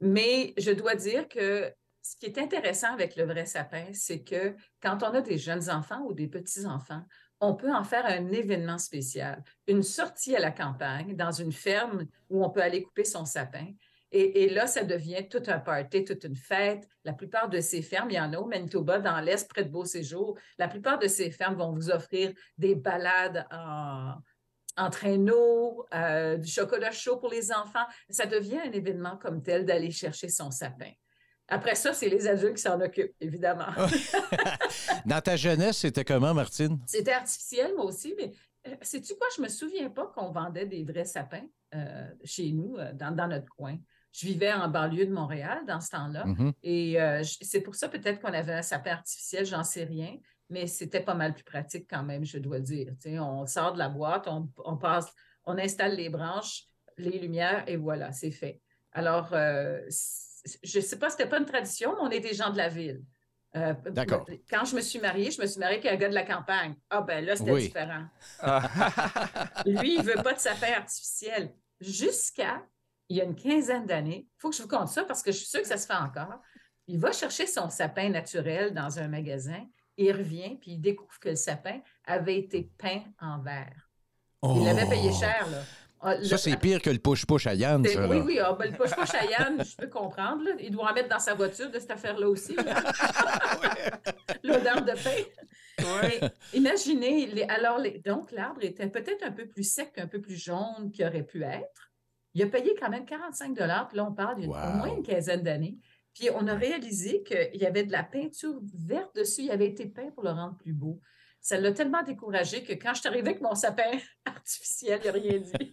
mais 0.00 0.52
je 0.58 0.70
dois 0.70 0.94
dire 0.94 1.26
que 1.28 1.72
ce 2.08 2.16
qui 2.16 2.24
est 2.24 2.38
intéressant 2.38 2.94
avec 2.94 3.16
le 3.16 3.24
vrai 3.24 3.44
sapin, 3.44 3.84
c'est 3.92 4.22
que 4.22 4.54
quand 4.82 5.02
on 5.02 5.12
a 5.12 5.20
des 5.20 5.36
jeunes 5.36 5.68
enfants 5.68 6.00
ou 6.06 6.14
des 6.14 6.26
petits-enfants, 6.26 7.02
on 7.38 7.54
peut 7.54 7.70
en 7.70 7.84
faire 7.84 8.06
un 8.06 8.32
événement 8.32 8.78
spécial, 8.78 9.44
une 9.66 9.82
sortie 9.82 10.34
à 10.34 10.40
la 10.40 10.50
campagne, 10.50 11.14
dans 11.14 11.32
une 11.32 11.52
ferme 11.52 12.06
où 12.30 12.42
on 12.42 12.48
peut 12.48 12.62
aller 12.62 12.82
couper 12.82 13.04
son 13.04 13.26
sapin. 13.26 13.66
Et, 14.10 14.48
là, 14.48 14.66
ça 14.66 14.84
devient 14.84 15.28
tout 15.28 15.42
un 15.48 15.58
party, 15.58 16.02
toute 16.02 16.24
une 16.24 16.34
fête. 16.34 16.88
La 17.04 17.12
plupart 17.12 17.50
de 17.50 17.60
ces 17.60 17.82
fermes, 17.82 18.08
il 18.08 18.14
y 18.14 18.20
en 18.20 18.32
a 18.32 18.38
au 18.38 18.46
Manitoba, 18.46 19.00
dans 19.00 19.20
l'Est, 19.20 19.46
près 19.46 19.64
de 19.64 19.68
Beauséjour, 19.68 20.38
la 20.56 20.66
plupart 20.66 20.98
de 20.98 21.08
ces 21.08 21.30
fermes 21.30 21.56
vont 21.56 21.72
vous 21.72 21.90
offrir 21.90 22.32
des 22.56 22.74
balades 22.74 23.46
en, 23.50 24.14
en 24.78 24.88
traîneau, 24.88 25.84
euh, 25.92 26.38
du 26.38 26.50
chocolat 26.50 26.90
chaud 26.90 27.18
pour 27.18 27.30
les 27.30 27.52
enfants. 27.52 27.84
Ça 28.08 28.24
devient 28.24 28.60
un 28.60 28.72
événement 28.72 29.18
comme 29.18 29.42
tel 29.42 29.66
d'aller 29.66 29.90
chercher 29.90 30.30
son 30.30 30.50
sapin. 30.50 30.90
Après 31.48 31.74
ça, 31.74 31.94
c'est 31.94 32.10
les 32.10 32.28
adultes 32.28 32.56
qui 32.56 32.62
s'en 32.62 32.80
occupent, 32.80 33.14
évidemment. 33.20 33.72
Dans 35.06 35.20
ta 35.20 35.36
jeunesse, 35.36 35.78
c'était 35.78 36.04
comment, 36.04 36.34
Martine? 36.34 36.78
C'était 36.86 37.12
artificiel, 37.12 37.74
moi 37.74 37.86
aussi, 37.86 38.14
mais 38.18 38.32
euh, 38.66 38.74
sais-tu 38.82 39.14
quoi? 39.14 39.26
Je 39.34 39.42
me 39.42 39.48
souviens 39.48 39.88
pas 39.88 40.06
qu'on 40.14 40.30
vendait 40.30 40.66
des 40.66 40.84
vrais 40.84 41.06
sapins 41.06 41.46
euh, 41.74 42.08
chez 42.22 42.52
nous, 42.52 42.76
euh, 42.76 42.92
dans, 42.92 43.14
dans 43.16 43.28
notre 43.28 43.48
coin. 43.48 43.78
Je 44.12 44.26
vivais 44.26 44.52
en 44.52 44.68
banlieue 44.68 45.06
de 45.06 45.12
Montréal 45.12 45.60
dans 45.66 45.80
ce 45.80 45.90
temps-là. 45.90 46.26
Mhm. 46.26 46.52
Et 46.62 46.96
c'est 47.22 47.60
pour 47.60 47.74
ça 47.74 47.88
peut-être 47.88 48.20
qu'on 48.20 48.32
avait 48.32 48.54
un 48.54 48.62
sapin 48.62 48.92
artificiel, 48.92 49.44
j'en 49.44 49.62
sais 49.62 49.84
rien, 49.84 50.16
mais 50.48 50.66
c'était 50.66 51.02
pas 51.02 51.14
mal 51.14 51.34
plus 51.34 51.44
pratique 51.44 51.86
quand 51.88 52.02
même, 52.02 52.24
je 52.24 52.38
dois 52.38 52.58
dire. 52.58 52.94
On 53.06 53.46
sort 53.46 53.74
de 53.74 53.78
la 53.78 53.90
boîte, 53.90 54.26
on, 54.26 54.50
on 54.64 54.76
passe, 54.76 55.12
on 55.44 55.58
installe 55.58 55.94
les 55.94 56.08
branches, 56.08 56.64
les 56.96 57.18
lumières, 57.18 57.64
et 57.68 57.76
voilà, 57.76 58.10
c'est 58.12 58.30
fait. 58.30 58.60
Alors, 58.92 59.34
je 60.62 60.80
sais 60.80 60.98
pas, 60.98 61.10
c'était 61.10 61.28
pas 61.28 61.38
une 61.38 61.46
tradition, 61.46 61.92
mais 61.94 62.00
on 62.02 62.10
est 62.10 62.20
des 62.20 62.34
gens 62.34 62.50
de 62.50 62.56
la 62.56 62.68
ville. 62.68 63.02
Euh, 63.56 63.74
D'accord. 63.90 64.26
Quand 64.50 64.64
je 64.66 64.76
me 64.76 64.80
suis 64.80 64.98
mariée, 64.98 65.30
je 65.30 65.40
me 65.40 65.46
suis 65.46 65.58
mariée 65.58 65.78
avec 65.78 65.90
un 65.90 65.96
gars 65.96 66.08
de 66.08 66.14
la 66.14 66.24
campagne. 66.24 66.74
Ah 66.90 67.00
ben 67.00 67.24
là, 67.24 67.34
c'était 67.34 67.50
Oui. 67.52 67.62
différent. 67.62 68.04
Lui, 69.66 69.96
il 69.96 70.02
veut 70.02 70.22
pas 70.22 70.34
de 70.34 70.38
sapin 70.38 70.72
artificiel. 70.76 71.54
Jusqu'à, 71.80 72.62
il 73.08 73.16
y 73.16 73.20
a 73.20 73.24
une 73.24 73.36
quinzaine 73.36 73.86
d'années, 73.86 74.26
il 74.28 74.40
faut 74.40 74.50
que 74.50 74.56
je 74.56 74.62
vous 74.62 74.68
conte 74.68 74.88
ça 74.88 75.04
parce 75.04 75.22
que 75.22 75.32
je 75.32 75.38
suis 75.38 75.46
sûre 75.46 75.62
que 75.62 75.68
ça 75.68 75.78
se 75.78 75.86
fait 75.86 75.94
encore. 75.94 76.40
Il 76.86 76.98
va 76.98 77.12
chercher 77.12 77.46
son 77.46 77.70
sapin 77.70 78.10
naturel 78.10 78.74
dans 78.74 78.98
un 78.98 79.08
magasin, 79.08 79.64
il 79.96 80.12
revient, 80.12 80.56
puis 80.60 80.72
il 80.72 80.80
découvre 80.80 81.18
que 81.20 81.30
le 81.30 81.36
sapin 81.36 81.80
avait 82.04 82.38
été 82.38 82.70
peint 82.78 83.02
en 83.20 83.40
verre. 83.40 83.88
Il 84.42 84.64
l'avait 84.64 84.88
payé 84.88 85.12
cher, 85.12 85.48
là. 85.50 85.62
Ah! 86.00 86.22
Ça, 86.22 86.38
c'est 86.38 86.56
pire 86.56 86.80
que 86.80 86.90
le 86.90 86.98
push-push 86.98 87.46
à 87.46 87.54
Yann, 87.54 87.84
c'est- 87.84 87.94
ça. 87.94 88.06
Oui, 88.08 88.18
là. 88.18 88.24
oui, 88.24 88.38
ah, 88.40 88.56
ben, 88.58 88.70
le 88.70 88.76
push-push 88.76 89.14
à 89.14 89.24
Yann, 89.24 89.64
je 89.64 89.76
peux 89.76 89.88
comprendre. 89.88 90.44
là. 90.44 90.52
Il 90.60 90.70
doit 90.70 90.90
en 90.90 90.94
mettre 90.94 91.08
dans 91.08 91.18
sa 91.18 91.34
voiture 91.34 91.70
de 91.70 91.78
cette 91.78 91.90
affaire-là 91.90 92.28
aussi. 92.28 92.54
L'odeur 94.44 94.82
de 94.84 94.92
pain. 94.92 95.24
Ouais. 96.02 96.20
Imaginez, 96.54 97.26
les- 97.26 97.42
alors, 97.44 97.78
les- 97.78 98.00
donc 98.04 98.32
l'arbre 98.32 98.62
était 98.64 98.88
peut-être 98.88 99.22
un 99.24 99.30
peu 99.32 99.46
plus 99.46 99.62
sec, 99.64 99.92
un 99.98 100.06
peu 100.06 100.20
plus 100.20 100.36
jaune 100.36 100.90
qu'il 100.92 101.04
aurait 101.06 101.22
pu 101.22 101.42
être. 101.42 101.92
Il 102.34 102.42
a 102.42 102.46
payé 102.46 102.74
quand 102.80 102.90
même 102.90 103.04
45 103.04 103.54
puis 103.88 103.96
là, 103.96 104.04
on 104.04 104.12
parle 104.12 104.40
a 104.40 104.46
Wow. 104.46 104.54
au 104.56 104.76
moins 104.76 104.96
une 104.96 105.02
quinzaine 105.02 105.42
d'années. 105.42 105.78
Puis 106.14 106.28
on 106.34 106.46
a 106.48 106.54
réalisé 106.54 107.22
qu'il 107.22 107.60
y 107.60 107.66
avait 107.66 107.84
de 107.84 107.92
la 107.92 108.02
peinture 108.02 108.58
verte 108.74 109.14
dessus, 109.14 109.42
il 109.42 109.50
avait 109.50 109.68
été 109.68 109.86
peint 109.86 110.10
pour 110.10 110.24
le 110.24 110.30
rendre 110.30 110.56
plus 110.58 110.72
beau. 110.72 111.00
Ça 111.40 111.58
l'a 111.58 111.72
tellement 111.72 112.02
découragé 112.02 112.62
que 112.62 112.72
quand 112.74 112.92
je 112.94 113.00
suis 113.00 113.08
arrivée 113.08 113.30
avec 113.30 113.40
mon 113.40 113.54
sapin 113.54 113.90
artificiel, 114.26 115.00
il 115.02 115.06
n'a 115.06 115.12
rien 115.12 115.38
dit. 115.38 115.72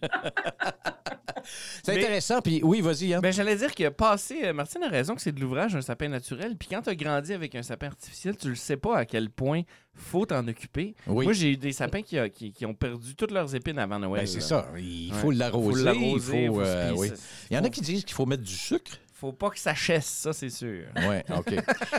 C'est 1.84 1.94
Mais- 1.94 2.02
intéressant. 2.02 2.40
Puis 2.40 2.60
oui, 2.64 2.80
vas-y, 2.80 3.06
Yann. 3.08 3.20
Ben, 3.20 3.32
j'allais 3.32 3.54
dire 3.56 3.72
que 3.74 3.88
passer, 3.88 4.44
euh, 4.46 4.52
Martine 4.52 4.82
a 4.82 4.88
raison 4.88 5.14
que 5.14 5.20
c'est 5.20 5.30
de 5.32 5.40
l'ouvrage 5.40 5.76
un 5.76 5.80
sapin 5.80 6.08
naturel. 6.08 6.56
Puis 6.56 6.68
quand 6.68 6.82
tu 6.82 6.90
as 6.90 6.94
grandi 6.96 7.32
avec 7.32 7.54
un 7.54 7.62
sapin 7.62 7.86
artificiel, 7.88 8.36
tu 8.36 8.48
le 8.48 8.54
sais 8.56 8.76
pas 8.76 8.96
à 8.98 9.04
quel 9.04 9.30
point 9.30 9.62
faut 9.94 10.26
t'en 10.26 10.46
occuper. 10.48 10.94
oui. 11.06 11.24
Moi, 11.24 11.32
j'ai 11.32 11.52
eu 11.52 11.56
des 11.56 11.72
sapins 11.72 12.02
qui, 12.02 12.18
a- 12.18 12.28
qui- 12.28 12.52
qui 12.52 12.66
ont 12.66 12.74
perdu 12.74 13.14
toutes 13.14 13.30
leurs 13.30 13.54
épines 13.54 13.78
avant 13.78 13.98
Noël. 14.00 14.22
Ben, 14.22 14.26
c'est 14.26 14.40
ça. 14.40 14.68
Il 14.76 15.12
faut 15.14 15.30
l'arroser. 15.30 15.78
Faut 15.78 15.84
l'arroser. 15.84 16.42
il 16.42 16.48
faut, 16.48 16.54
faut 16.54 16.64
se- 16.64 16.68
euh, 16.68 16.92
oui. 16.96 17.12
Il 17.50 17.56
y 17.56 17.58
en 17.58 17.64
a 17.64 17.70
qui 17.70 17.80
disent 17.80 18.04
qu'il 18.04 18.14
faut 18.14 18.26
mettre 18.26 18.42
du 18.42 18.56
sucre. 18.56 18.98
Faut 19.18 19.32
pas 19.32 19.48
que 19.48 19.58
ça 19.58 19.74
chesse, 19.74 20.04
ça, 20.04 20.34
c'est 20.34 20.50
sûr. 20.50 20.84
Oui, 20.94 21.16
OK. 21.34 21.54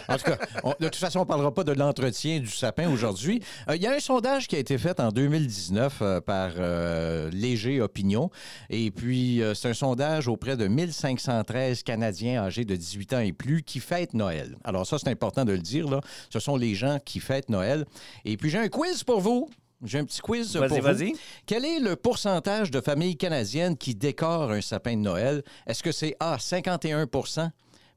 En 0.07 0.17
tout 0.17 0.23
cas, 0.25 0.37
on- 0.63 0.69
de 0.79 0.85
toute 0.85 0.97
façon, 0.97 1.17
on 1.19 1.23
ne 1.23 1.27
parlera 1.27 1.51
pas 1.51 1.63
de 1.63 1.71
l'entretien 1.71 2.39
du 2.39 2.45
sapin 2.47 2.87
aujourd'hui. 2.91 3.41
Euh, 3.67 3.75
il 3.75 3.81
y 3.81 3.87
a 3.87 3.93
un 3.93 3.99
sondage 3.99 4.47
qui 4.47 4.55
a 4.55 4.59
été 4.59 4.77
fait 4.77 4.99
en 4.99 5.09
2019 5.11 5.97
euh, 6.03 6.21
par 6.21 6.51
euh, 6.57 7.31
Léger 7.31 7.81
Opinion. 7.81 8.29
Et 8.69 8.91
puis, 8.91 9.41
c'est 9.55 9.69
un 9.69 9.73
sondage 9.73 10.27
auprès 10.27 10.57
de 10.57 10.67
1513 10.67 11.81
Canadiens 11.81 12.43
âgés 12.43 12.65
de 12.65 12.75
18 12.75 13.13
ans 13.13 13.19
et 13.19 13.33
plus 13.33 13.63
qui 13.63 13.79
fêtent 13.79 14.13
Noël. 14.13 14.55
Alors 14.63 14.85
ça, 14.85 14.99
c'est 14.99 15.09
important 15.09 15.43
de 15.43 15.53
le 15.53 15.57
dire. 15.59 15.89
Là. 15.89 16.01
Ce 16.29 16.39
sont 16.39 16.55
les 16.55 16.75
gens 16.75 16.99
qui 17.03 17.19
fêtent 17.19 17.49
Noël. 17.49 17.85
Et 18.25 18.37
puis, 18.37 18.51
j'ai 18.51 18.59
un 18.59 18.67
quiz 18.69 19.03
pour 19.03 19.21
vous. 19.21 19.49
J'ai 19.83 19.99
un 19.99 20.05
petit 20.05 20.21
quiz 20.21 20.55
Vas-y, 20.55 20.69
pour 20.69 20.77
vous. 20.77 20.83
vas-y. 20.83 21.13
Quel 21.45 21.63
est 21.63 21.79
le 21.79 21.95
pourcentage 21.95 22.71
de 22.71 22.81
familles 22.81 23.15
canadiennes 23.17 23.77
qui 23.77 23.93
décorent 23.93 24.51
un 24.51 24.61
sapin 24.61 24.95
de 24.95 25.01
Noël? 25.01 25.43
Est-ce 25.67 25.83
que 25.83 25.91
c'est 25.91 26.15
A, 26.19 26.39
51 26.39 27.05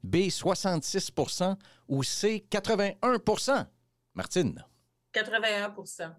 B, 0.03 0.17
66% 0.17 1.57
ou 1.89 2.03
C, 2.03 2.45
81% 2.51 3.67
Martine? 4.15 4.65
81% 5.15 6.11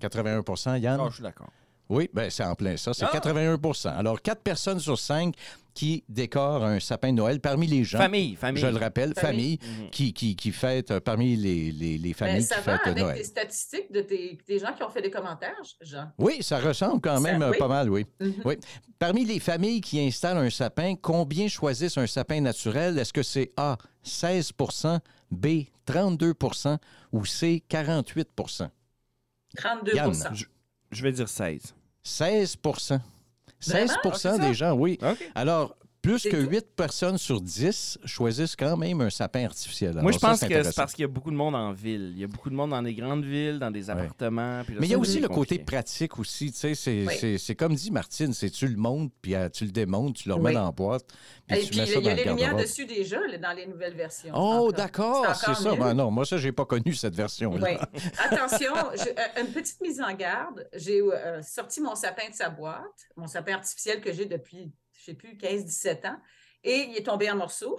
81% 0.00 0.78
Yann? 0.80 1.00
Ah, 1.00 1.06
je 1.08 1.14
suis 1.14 1.22
d'accord. 1.22 1.50
Oui, 1.88 2.08
ben 2.12 2.28
c'est 2.30 2.44
en 2.44 2.54
plein 2.54 2.76
ça. 2.76 2.92
C'est 2.94 3.04
Ah! 3.04 3.10
81% 3.12 3.88
Alors, 3.96 4.20
4 4.20 4.42
personnes 4.42 4.80
sur 4.80 4.98
5 4.98 5.34
qui 5.72 6.02
décorent 6.08 6.64
un 6.64 6.80
sapin 6.80 7.10
de 7.10 7.16
Noël 7.18 7.38
parmi 7.38 7.66
les 7.66 7.84
gens. 7.84 7.98
Famille, 7.98 8.34
famille. 8.34 8.62
Je 8.62 8.66
le 8.66 8.78
rappelle, 8.78 9.12
famille, 9.14 9.58
Famille. 9.58 9.82
Mhm. 9.84 9.90
qui, 9.90 10.12
qui, 10.14 10.34
qui 10.34 10.50
fêtent 10.50 10.90
euh, 10.90 11.00
parmi 11.00 11.36
les, 11.36 11.70
les, 11.70 11.98
les 11.98 12.08
Ben, 12.08 12.14
familles 12.14 12.42
ça 12.44 12.56
qui 12.56 12.62
va 12.62 12.78
fêtent 12.78 12.86
avec 12.86 13.02
Noël. 13.02 13.16
les 13.18 13.24
statistiques 13.24 13.92
de 13.92 14.00
tes, 14.00 14.38
des 14.48 14.58
gens 14.58 14.72
qui 14.72 14.82
ont 14.82 14.88
fait 14.88 15.02
des 15.02 15.10
commentaires, 15.10 15.54
Jean. 15.82 16.10
Oui, 16.18 16.38
ça 16.42 16.58
ressemble 16.60 17.02
quand 17.02 17.20
même 17.20 17.42
euh, 17.42 17.50
oui. 17.50 17.58
pas 17.58 17.68
mal, 17.68 17.90
oui. 17.90 18.06
Mhm. 18.20 18.34
oui. 18.46 18.54
Parmi 18.98 19.26
les 19.26 19.38
familles 19.38 19.82
qui 19.82 20.00
installent 20.00 20.38
un 20.38 20.48
sapin, 20.50 20.94
combien 20.96 21.46
choisissent 21.46 21.98
un 21.98 22.06
sapin 22.06 22.40
naturel? 22.40 22.98
Est-ce 22.98 23.12
que 23.12 23.22
c'est 23.22 23.52
A, 23.58 23.76
16% 24.02 24.98
B, 25.30 25.46
32% 25.86 26.78
ou 27.12 27.26
C, 27.26 27.62
48 27.68 28.28
32 29.56 29.94
Yann, 29.94 30.12
Je, 30.32 30.44
je 30.90 31.02
vais 31.02 31.12
dire 31.12 31.28
16. 31.28 31.74
16 32.06 32.56
16 33.58 33.96
Ah, 34.04 34.10
c'est 34.14 34.18
ça? 34.18 34.38
des 34.38 34.54
gens, 34.54 34.72
oui. 34.74 34.98
OK. 35.02 35.30
Alors, 35.34 35.76
plus 36.06 36.22
que 36.24 36.44
tout? 36.44 36.50
8 36.50 36.66
personnes 36.76 37.18
sur 37.18 37.40
10 37.40 37.98
choisissent 38.04 38.56
quand 38.56 38.76
même 38.76 39.00
un 39.00 39.10
sapin 39.10 39.44
artificiel. 39.44 39.94
Moi, 40.00 40.12
je 40.12 40.18
ça, 40.18 40.28
pense 40.28 40.40
que 40.40 40.62
c'est 40.62 40.74
parce 40.74 40.92
qu'il 40.92 41.02
y 41.02 41.04
a 41.04 41.08
beaucoup 41.08 41.30
de 41.30 41.36
monde 41.36 41.54
en 41.54 41.72
ville. 41.72 42.12
Il 42.14 42.20
y 42.20 42.24
a 42.24 42.26
beaucoup 42.26 42.50
de 42.50 42.54
monde 42.54 42.70
dans 42.70 42.82
des 42.82 42.94
grandes 42.94 43.24
villes, 43.24 43.58
dans 43.58 43.70
des 43.70 43.90
appartements. 43.90 44.62
puis 44.64 44.74
là, 44.74 44.80
Mais 44.80 44.86
il 44.86 44.90
y 44.90 44.94
a 44.94 44.98
aussi 44.98 45.20
le 45.20 45.28
côté 45.28 45.58
pratique 45.58 46.18
aussi. 46.18 46.52
Tu 46.52 46.74
sais, 46.74 47.38
c'est, 47.38 47.54
comme 47.54 47.74
dit 47.74 47.90
Martine, 47.90 48.32
c'est 48.32 48.50
tu 48.50 48.68
le 48.68 48.76
montes, 48.76 49.12
puis 49.20 49.34
euh, 49.34 49.48
tu 49.48 49.64
le 49.64 49.70
démontes, 49.70 50.16
tu 50.16 50.28
le 50.28 50.34
remets 50.34 50.52
dans 50.52 50.64
la 50.64 50.72
boîte, 50.72 51.04
puis 51.46 51.58
Et 51.58 51.62
tu 51.62 51.70
puis, 51.70 51.78
il 51.80 51.88
y 51.88 52.08
a 52.08 52.14
le 52.14 52.16
les 52.16 52.24
lumières 52.24 52.56
dessus 52.56 52.86
déjà 52.86 53.18
là, 53.26 53.38
dans 53.38 53.52
les 53.52 53.66
nouvelles 53.66 53.94
versions. 53.94 54.32
Oh, 54.34 54.72
d'accord, 54.72 55.34
c'est 55.34 55.54
ça. 55.54 55.74
Ben 55.74 55.94
non, 55.94 56.10
moi, 56.10 56.24
ça, 56.24 56.38
j'ai 56.38 56.52
pas 56.52 56.64
connu 56.64 56.94
cette 56.94 57.14
version-là. 57.14 57.66
Oui. 57.66 58.00
Attention, 58.18 58.72
je- 58.94 59.08
euh, 59.10 59.42
une 59.42 59.52
petite 59.52 59.80
mise 59.80 60.00
en 60.00 60.12
garde. 60.14 60.68
J'ai 60.74 61.00
euh, 61.00 61.42
sorti 61.42 61.80
mon 61.80 61.94
sapin 61.94 62.28
de 62.30 62.34
sa 62.34 62.48
boîte, 62.48 63.08
mon 63.16 63.26
sapin 63.26 63.54
artificiel 63.54 64.00
que 64.00 64.12
j'ai 64.12 64.26
depuis, 64.26 64.72
je 65.06 65.12
sais 65.12 65.16
plus, 65.16 65.36
15-17 65.36 66.08
ans, 66.08 66.20
et 66.64 66.88
il 66.90 66.96
est 66.96 67.06
tombé 67.06 67.30
en 67.30 67.36
morceaux. 67.36 67.78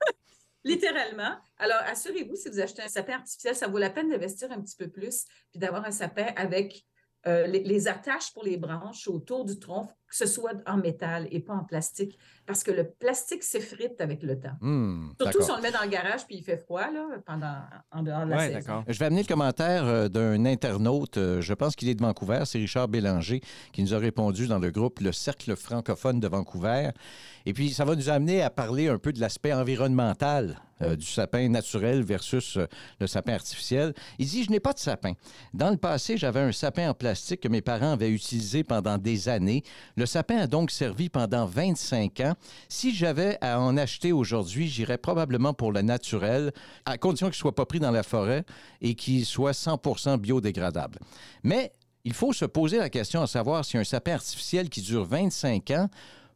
Littéralement. 0.64 1.38
Alors, 1.58 1.80
assurez-vous, 1.86 2.36
si 2.36 2.48
vous 2.48 2.60
achetez 2.60 2.82
un 2.82 2.88
sapin 2.88 3.14
artificiel, 3.14 3.56
ça 3.56 3.66
vaut 3.66 3.78
la 3.78 3.90
peine 3.90 4.10
d'investir 4.10 4.50
un 4.52 4.60
petit 4.60 4.76
peu 4.76 4.88
plus, 4.88 5.24
puis 5.50 5.58
d'avoir 5.58 5.84
un 5.84 5.90
sapin 5.90 6.26
avec 6.36 6.84
euh, 7.26 7.46
les, 7.46 7.62
les 7.62 7.88
attaches 7.88 8.32
pour 8.32 8.44
les 8.44 8.58
branches 8.58 9.08
autour 9.08 9.44
du 9.44 9.58
tronc, 9.58 9.90
que 10.16 10.24
ce 10.28 10.32
soit 10.32 10.52
en 10.66 10.76
métal 10.76 11.26
et 11.32 11.40
pas 11.40 11.54
en 11.54 11.64
plastique, 11.64 12.16
parce 12.46 12.62
que 12.62 12.70
le 12.70 12.84
plastique 12.84 13.42
s'effrite 13.42 14.00
avec 14.00 14.22
le 14.22 14.38
temps. 14.38 14.52
Hmm, 14.60 15.08
Surtout 15.20 15.42
si 15.42 15.50
on 15.50 15.56
le 15.56 15.62
met 15.62 15.72
dans 15.72 15.82
le 15.82 15.88
garage 15.88 16.24
puis 16.24 16.36
il 16.36 16.44
fait 16.44 16.56
froid 16.56 16.88
là, 16.92 17.04
pendant, 17.26 17.56
en 17.90 18.02
dehors 18.04 18.24
de 18.24 18.30
la 18.30 18.36
Ouais, 18.36 18.46
saison. 18.46 18.58
d'accord. 18.60 18.84
Je 18.86 18.96
vais 18.98 19.06
amener 19.06 19.22
le 19.22 19.26
commentaire 19.26 19.84
euh, 19.84 20.08
d'un 20.08 20.44
internaute, 20.44 21.16
euh, 21.16 21.40
je 21.40 21.52
pense 21.52 21.74
qu'il 21.74 21.88
est 21.88 21.94
de 21.96 22.02
Vancouver, 22.02 22.42
c'est 22.44 22.58
Richard 22.58 22.86
Bélanger, 22.86 23.40
qui 23.72 23.82
nous 23.82 23.92
a 23.92 23.98
répondu 23.98 24.46
dans 24.46 24.60
le 24.60 24.70
groupe 24.70 25.00
Le 25.00 25.10
Cercle 25.10 25.56
francophone 25.56 26.20
de 26.20 26.28
Vancouver. 26.28 26.90
Et 27.46 27.52
puis, 27.52 27.70
ça 27.70 27.84
va 27.84 27.96
nous 27.96 28.08
amener 28.08 28.40
à 28.42 28.50
parler 28.50 28.88
un 28.88 28.98
peu 28.98 29.12
de 29.12 29.20
l'aspect 29.20 29.52
environnemental 29.52 30.60
euh, 30.82 30.96
du 30.96 31.06
sapin 31.06 31.48
naturel 31.48 32.02
versus 32.02 32.56
euh, 32.56 32.66
le 33.00 33.06
sapin 33.06 33.34
artificiel. 33.34 33.94
Il 34.18 34.26
dit, 34.26 34.44
je 34.44 34.50
n'ai 34.50 34.60
pas 34.60 34.72
de 34.72 34.78
sapin. 34.78 35.12
Dans 35.52 35.70
le 35.70 35.76
passé, 35.76 36.16
j'avais 36.16 36.40
un 36.40 36.52
sapin 36.52 36.90
en 36.90 36.94
plastique 36.94 37.40
que 37.40 37.48
mes 37.48 37.60
parents 37.62 37.92
avaient 37.92 38.10
utilisé 38.10 38.64
pendant 38.64 38.98
des 38.98 39.28
années. 39.28 39.62
Le 39.96 40.03
sapin 40.06 40.36
a 40.38 40.46
donc 40.46 40.70
servi 40.70 41.08
pendant 41.08 41.46
25 41.46 42.20
ans. 42.20 42.34
Si 42.68 42.94
j'avais 42.94 43.38
à 43.40 43.60
en 43.60 43.76
acheter 43.76 44.12
aujourd'hui, 44.12 44.68
j'irais 44.68 44.98
probablement 44.98 45.54
pour 45.54 45.72
le 45.72 45.82
naturel, 45.82 46.52
à 46.84 46.98
condition 46.98 47.26
qu'il 47.26 47.36
ne 47.36 47.38
soit 47.38 47.54
pas 47.54 47.66
pris 47.66 47.80
dans 47.80 47.90
la 47.90 48.02
forêt 48.02 48.44
et 48.80 48.94
qu'il 48.94 49.24
soit 49.24 49.52
100% 49.52 50.18
biodégradable. 50.18 50.98
Mais 51.42 51.72
il 52.04 52.12
faut 52.12 52.32
se 52.32 52.44
poser 52.44 52.78
la 52.78 52.90
question 52.90 53.22
à 53.22 53.26
savoir 53.26 53.64
si 53.64 53.78
un 53.78 53.84
sapin 53.84 54.14
artificiel 54.14 54.68
qui 54.68 54.82
dure 54.82 55.04
25 55.04 55.70
ans 55.70 55.88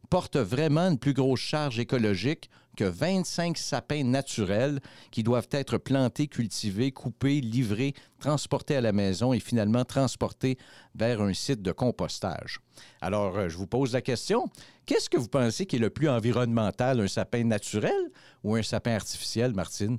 porte 0.09 0.37
vraiment 0.37 0.89
une 0.89 0.97
plus 0.97 1.13
grosse 1.13 1.39
charge 1.39 1.79
écologique 1.79 2.49
que 2.79 2.85
25 2.85 3.57
sapins 3.57 4.05
naturels 4.05 4.79
qui 5.11 5.21
doivent 5.21 5.49
être 5.51 5.77
plantés, 5.77 6.27
cultivés, 6.27 6.93
coupés, 6.93 7.41
livrés, 7.41 7.93
transportés 8.21 8.77
à 8.77 8.79
la 8.79 8.93
maison 8.93 9.33
et 9.33 9.41
finalement 9.41 9.83
transportés 9.83 10.57
vers 10.95 11.19
un 11.21 11.33
site 11.33 11.61
de 11.61 11.73
compostage. 11.73 12.61
Alors, 13.01 13.37
euh, 13.37 13.49
je 13.49 13.57
vous 13.57 13.67
pose 13.67 13.91
la 13.91 14.01
question, 14.01 14.49
qu'est-ce 14.85 15.09
que 15.09 15.17
vous 15.17 15.27
pensez 15.27 15.65
qui 15.65 15.75
est 15.75 15.79
le 15.79 15.89
plus 15.89 16.07
environnemental, 16.07 17.01
un 17.01 17.09
sapin 17.09 17.43
naturel 17.43 18.11
ou 18.45 18.55
un 18.55 18.63
sapin 18.63 18.95
artificiel, 18.95 19.53
Martine? 19.53 19.97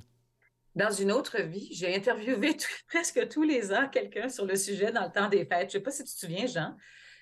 Dans 0.73 0.91
une 0.91 1.11
autre 1.11 1.39
vie, 1.39 1.69
j'ai 1.71 1.95
interviewé 1.95 2.57
presque 2.87 3.27
tous 3.27 3.43
les 3.43 3.71
ans 3.71 3.89
quelqu'un 3.91 4.27
sur 4.27 4.47
le 4.47 4.55
sujet 4.55 4.91
dans 4.91 5.03
le 5.03 5.11
temps 5.11 5.29
des 5.29 5.45
fêtes. 5.45 5.71
Je 5.71 5.77
ne 5.77 5.79
sais 5.79 5.79
pas 5.81 5.91
si 5.91 6.03
tu 6.03 6.15
te 6.15 6.19
souviens, 6.19 6.47
Jean, 6.47 6.75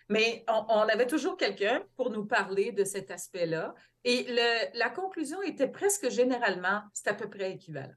mais 0.10 0.44
on, 0.48 0.66
on 0.70 0.82
avait 0.90 1.08
toujours 1.08 1.38
quelqu'un 1.38 1.82
pour 1.96 2.10
nous 2.10 2.26
parler 2.26 2.72
de 2.72 2.84
cet 2.84 3.12
aspect-là. 3.12 3.74
Et 4.04 4.26
le- 4.28 4.78
la 4.78 4.90
conclusion 4.90 5.42
était 5.42 5.68
presque 5.68 6.10
généralement, 6.10 6.82
c'est 6.94 7.08
à 7.08 7.14
peu 7.14 7.30
près 7.30 7.52
équivalent. 7.54 7.94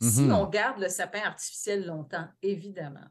Si 0.00 0.22
Mhm. 0.22 0.32
on 0.34 0.46
garde 0.46 0.80
le 0.80 0.88
sapin 0.88 1.20
artificiel 1.22 1.86
longtemps, 1.86 2.28
évidemment. 2.42 3.06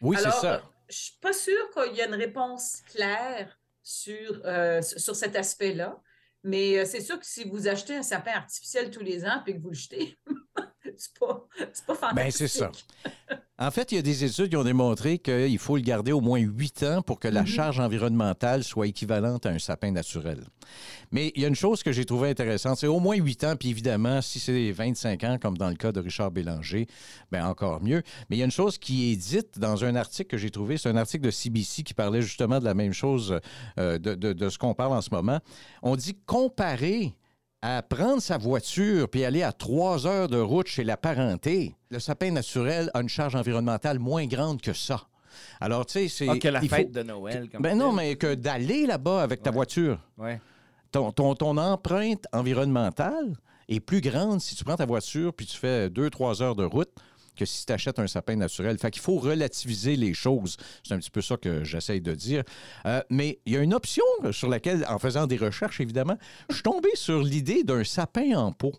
Oui, 0.00 0.16
c'est 0.20 0.30
ça. 0.30 0.62
je 0.88 0.96
suis 0.96 1.18
pas 1.20 1.32
sûre 1.32 1.70
qu'il 1.70 1.94
y 1.96 2.00
ait 2.00 2.06
une 2.06 2.14
réponse 2.14 2.82
claire 2.92 3.58
sur, 3.82 4.40
euh, 4.44 4.82
sur 4.82 5.14
cet 5.16 5.36
aspect-là, 5.36 6.00
mais 6.42 6.78
euh, 6.78 6.84
c'est 6.84 7.00
sûr 7.00 7.18
que 7.20 7.26
si 7.26 7.44
vous 7.48 7.66
achetez 7.68 7.96
un 7.96 8.02
sapin 8.02 8.32
artificiel 8.32 8.90
tous 8.90 9.00
les 9.02 9.24
ans 9.24 9.40
puis 9.44 9.54
que 9.54 9.60
vous 9.60 9.68
le 9.70 9.74
jetez, 9.74 10.18
c'est 10.96 11.16
pas, 11.18 11.46
pas 11.86 11.94
fantastique. 11.94 12.14
Ben, 12.16 12.30
c'est 12.30 12.48
ça. 12.48 12.70
En 13.64 13.70
fait, 13.70 13.92
il 13.92 13.94
y 13.94 13.98
a 13.98 14.02
des 14.02 14.24
études 14.24 14.48
qui 14.48 14.56
ont 14.56 14.64
démontré 14.64 15.18
qu'il 15.18 15.56
faut 15.58 15.76
le 15.76 15.82
garder 15.82 16.10
au 16.10 16.20
moins 16.20 16.40
8 16.40 16.82
ans 16.82 17.00
pour 17.02 17.20
que 17.20 17.28
la 17.28 17.42
Mhm. 17.42 17.46
charge 17.46 17.78
environnementale 17.78 18.64
soit 18.64 18.88
équivalente 18.88 19.46
à 19.46 19.50
un 19.50 19.60
sapin 19.60 19.92
naturel. 19.92 20.42
Mais 21.12 21.30
il 21.36 21.42
y 21.42 21.44
a 21.44 21.48
une 21.48 21.54
chose 21.54 21.84
que 21.84 21.92
j'ai 21.92 22.04
trouvée 22.04 22.30
intéressante, 22.30 22.78
c'est 22.78 22.88
au 22.88 22.98
moins 22.98 23.14
8 23.14 23.44
ans, 23.44 23.54
puis 23.54 23.68
évidemment, 23.68 24.20
si 24.20 24.40
c'est 24.40 24.72
25 24.72 25.22
ans, 25.22 25.38
comme 25.40 25.56
dans 25.56 25.68
le 25.68 25.76
cas 25.76 25.92
de 25.92 26.00
Richard 26.00 26.32
Bélanger, 26.32 26.88
ben 27.30 27.46
encore 27.46 27.80
mieux. 27.80 28.02
Mais 28.28 28.36
il 28.36 28.38
y 28.40 28.42
a 28.42 28.46
une 28.46 28.50
chose 28.50 28.78
qui 28.78 29.12
est 29.12 29.16
dite 29.16 29.60
dans 29.60 29.84
un 29.84 29.94
article 29.94 30.30
que 30.30 30.38
j'ai 30.38 30.50
trouvé, 30.50 30.76
c'est 30.76 30.88
un 30.88 30.96
article 30.96 31.24
de 31.24 31.30
CBC 31.30 31.84
qui 31.84 31.94
parlait 31.94 32.22
justement 32.22 32.58
de 32.58 32.64
la 32.64 32.74
même 32.74 32.92
chose 32.92 33.38
euh, 33.78 33.96
de, 33.98 34.16
de- 34.16 34.32
de 34.32 34.48
ce 34.48 34.58
qu'on 34.58 34.74
parle 34.74 34.92
en 34.94 35.02
ce 35.02 35.10
moment. 35.12 35.38
On 35.82 35.94
dit 35.94 36.16
comparer 36.26 37.14
à 37.62 37.80
prendre 37.82 38.20
sa 38.20 38.38
voiture 38.38 39.08
puis 39.08 39.24
aller 39.24 39.42
à 39.42 39.52
trois 39.52 40.06
heures 40.06 40.28
de 40.28 40.38
route 40.38 40.66
chez 40.66 40.84
la 40.84 40.96
parenté, 40.96 41.76
le 41.90 41.98
sapin 42.00 42.30
naturel 42.32 42.90
a 42.92 43.00
une 43.00 43.08
charge 43.08 43.36
environnementale 43.36 43.98
moins 44.00 44.26
grande 44.26 44.60
que 44.60 44.72
ça. 44.72 45.02
Alors, 45.60 45.86
tu 45.86 45.92
sais, 45.92 46.08
c'est. 46.08 46.28
Ah, 46.28 46.36
que 46.38 46.48
la 46.48 46.60
faut- 46.60 46.66
fête 46.68 46.92
de 46.92 47.02
Noël. 47.02 47.48
Comme 47.50 47.62
Ben 47.62 47.78
non, 47.78 47.92
mais 47.92 48.16
que 48.16 48.34
d'aller 48.34 48.84
là-bas 48.86 49.22
avec 49.22 49.42
ta 49.42 49.50
Ouais. 49.50 49.54
voiture. 49.56 49.98
Ouais. 50.18 50.40
Ton, 50.90 51.10
ton, 51.12 51.34
ton 51.34 51.56
empreinte 51.56 52.26
environnementale 52.32 53.32
est 53.68 53.80
plus 53.80 54.00
grande 54.00 54.40
si 54.40 54.54
tu 54.54 54.64
prends 54.64 54.76
ta 54.76 54.84
voiture 54.84 55.32
puis 55.32 55.46
tu 55.46 55.56
fais 55.56 55.88
deux, 55.88 56.10
trois 56.10 56.42
heures 56.42 56.56
de 56.56 56.64
route 56.64 56.90
que 57.36 57.44
si 57.44 57.64
tu 57.66 57.72
achètes 57.72 57.98
un 57.98 58.06
sapin 58.06 58.36
naturel. 58.36 58.78
Fait 58.78 58.90
qu'il 58.90 59.02
faut 59.02 59.16
relativiser 59.18 59.96
les 59.96 60.14
choses. 60.14 60.56
C'est 60.86 60.94
un 60.94 60.98
petit 60.98 61.10
peu 61.10 61.22
ça 61.22 61.36
que 61.36 61.64
j'essaye 61.64 62.00
de 62.00 62.14
dire. 62.14 62.42
Euh, 62.86 63.00
mais 63.10 63.38
il 63.46 63.54
y 63.54 63.56
a 63.56 63.60
une 63.60 63.74
option 63.74 64.04
sur 64.32 64.48
laquelle, 64.48 64.84
en 64.88 64.98
faisant 64.98 65.26
des 65.26 65.36
recherches, 65.38 65.80
évidemment, 65.80 66.18
je 66.50 66.54
suis 66.54 66.62
tombé 66.62 66.90
sur 66.94 67.22
l'idée 67.22 67.64
d'un 67.64 67.84
sapin 67.84 68.36
en 68.36 68.52
pot. 68.52 68.72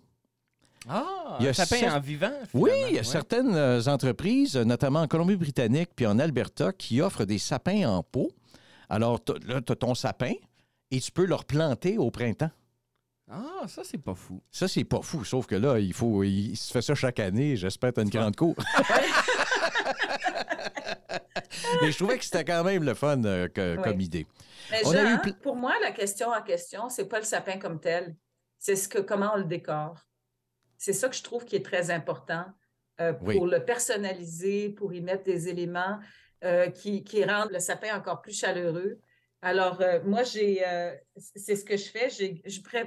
Ah, 0.88 1.38
Il 1.40 1.46
y 1.46 1.48
a 1.48 1.52
un 1.52 1.54
sapin 1.54 1.78
cer- 1.78 1.96
en 1.96 2.00
vivant. 2.00 2.32
Oui, 2.54 2.72
il 2.90 2.94
y 2.94 2.98
a 2.98 3.00
Ouais. 3.00 3.04
certaines 3.04 3.56
entreprises, 3.88 4.58
notamment 4.58 5.00
en 5.02 5.08
Colombie-Britannique 5.08 5.90
puis 5.96 6.06
en 6.06 6.20
Alberta, 6.20 6.74
qui 6.74 7.02
offrent 7.02 7.24
des 7.26 7.38
sapins 7.38 7.88
en 7.88 8.04
pot. 8.04 8.32
Alors, 8.90 9.20
là, 9.48 9.62
tu 9.62 9.72
as 9.72 9.76
ton 9.78 9.96
sapin 9.96 10.34
et 10.92 11.00
tu 11.00 11.12
peux 11.12 11.26
le 11.26 11.36
replanter 11.36 11.98
au 11.98 12.12
printemps. 12.12 12.52
Ah, 13.32 13.64
ça, 13.68 13.84
c'est 13.84 13.98
pas 13.98 14.16
fou. 14.16 14.42
Ça, 14.52 14.68
c'est 14.68 14.84
pas 14.84 15.02
fou, 15.02 15.24
sauf 15.24 15.46
que 15.48 15.56
là, 15.56 15.80
il 15.80 15.94
faut. 15.94 16.24
Il, 16.24 16.52
il 16.52 16.58
se 16.58 16.72
fait 16.72 16.82
ça 16.82 16.94
chaque 16.94 17.20
année. 17.20 17.56
J'espère 17.56 17.90
que 17.92 17.96
tu 17.96 18.00
as 18.02 18.04
une 18.04 18.10
grande 18.10 18.36
cour. 18.36 18.56
Mais 21.82 21.92
je 21.92 21.98
trouvais 21.98 22.18
que 22.18 22.26
c'était 22.26 22.46
quand 22.46 22.64
même 22.64 22.84
le 22.84 22.94
fun 22.94 23.24
euh, 23.24 23.48
que- 23.48 23.76
comme 23.82 24.00
idée. 24.02 24.28
Mais 24.72 24.82
On 24.86 24.92
a 24.92 25.04
Jean, 25.04 25.16
eu 25.16 25.20
pl- 25.22 25.36
pour 25.42 25.56
moi, 25.56 25.74
la 25.82 25.92
question 25.92 26.30
en 26.30 26.42
question, 26.42 26.90
c'est 26.90 27.06
pas 27.08 27.20
le 27.20 27.26
sapin 27.26 27.58
comme 27.58 27.80
tel, 27.80 28.16
c'est 28.60 28.76
ce 28.76 28.88
que 28.88 29.00
comment 29.00 29.32
on 29.34 29.38
le 29.38 29.44
décore. 29.46 29.96
C'est 30.78 30.94
ça 30.94 31.10
que 31.10 31.16
je 31.16 31.24
trouve 31.24 31.46
qui 31.46 31.56
est 31.56 31.66
très 31.66 31.92
important 31.92 32.46
euh, 33.02 33.14
pour 33.14 33.28
Oui. 33.28 33.40
le 33.50 33.64
personnaliser, 33.64 34.70
pour 34.70 34.94
y 34.94 35.02
mettre 35.02 35.24
des 35.24 35.48
éléments 35.50 36.00
euh, 36.44 36.70
qui, 36.70 37.04
qui 37.04 37.24
rendent 37.24 37.52
le 37.52 37.60
sapin 37.60 37.96
encore 37.98 38.22
plus 38.22 38.38
chaleureux. 38.38 39.00
Alors, 39.46 39.82
euh, 39.82 40.00
moi, 40.06 40.24
j'ai, 40.24 40.66
euh, 40.66 40.96
c'est 41.18 41.58
ce 41.58 41.66
que 41.66 41.76
je 41.76 41.90
fais. 41.90 42.10
J'ai, 42.10 42.42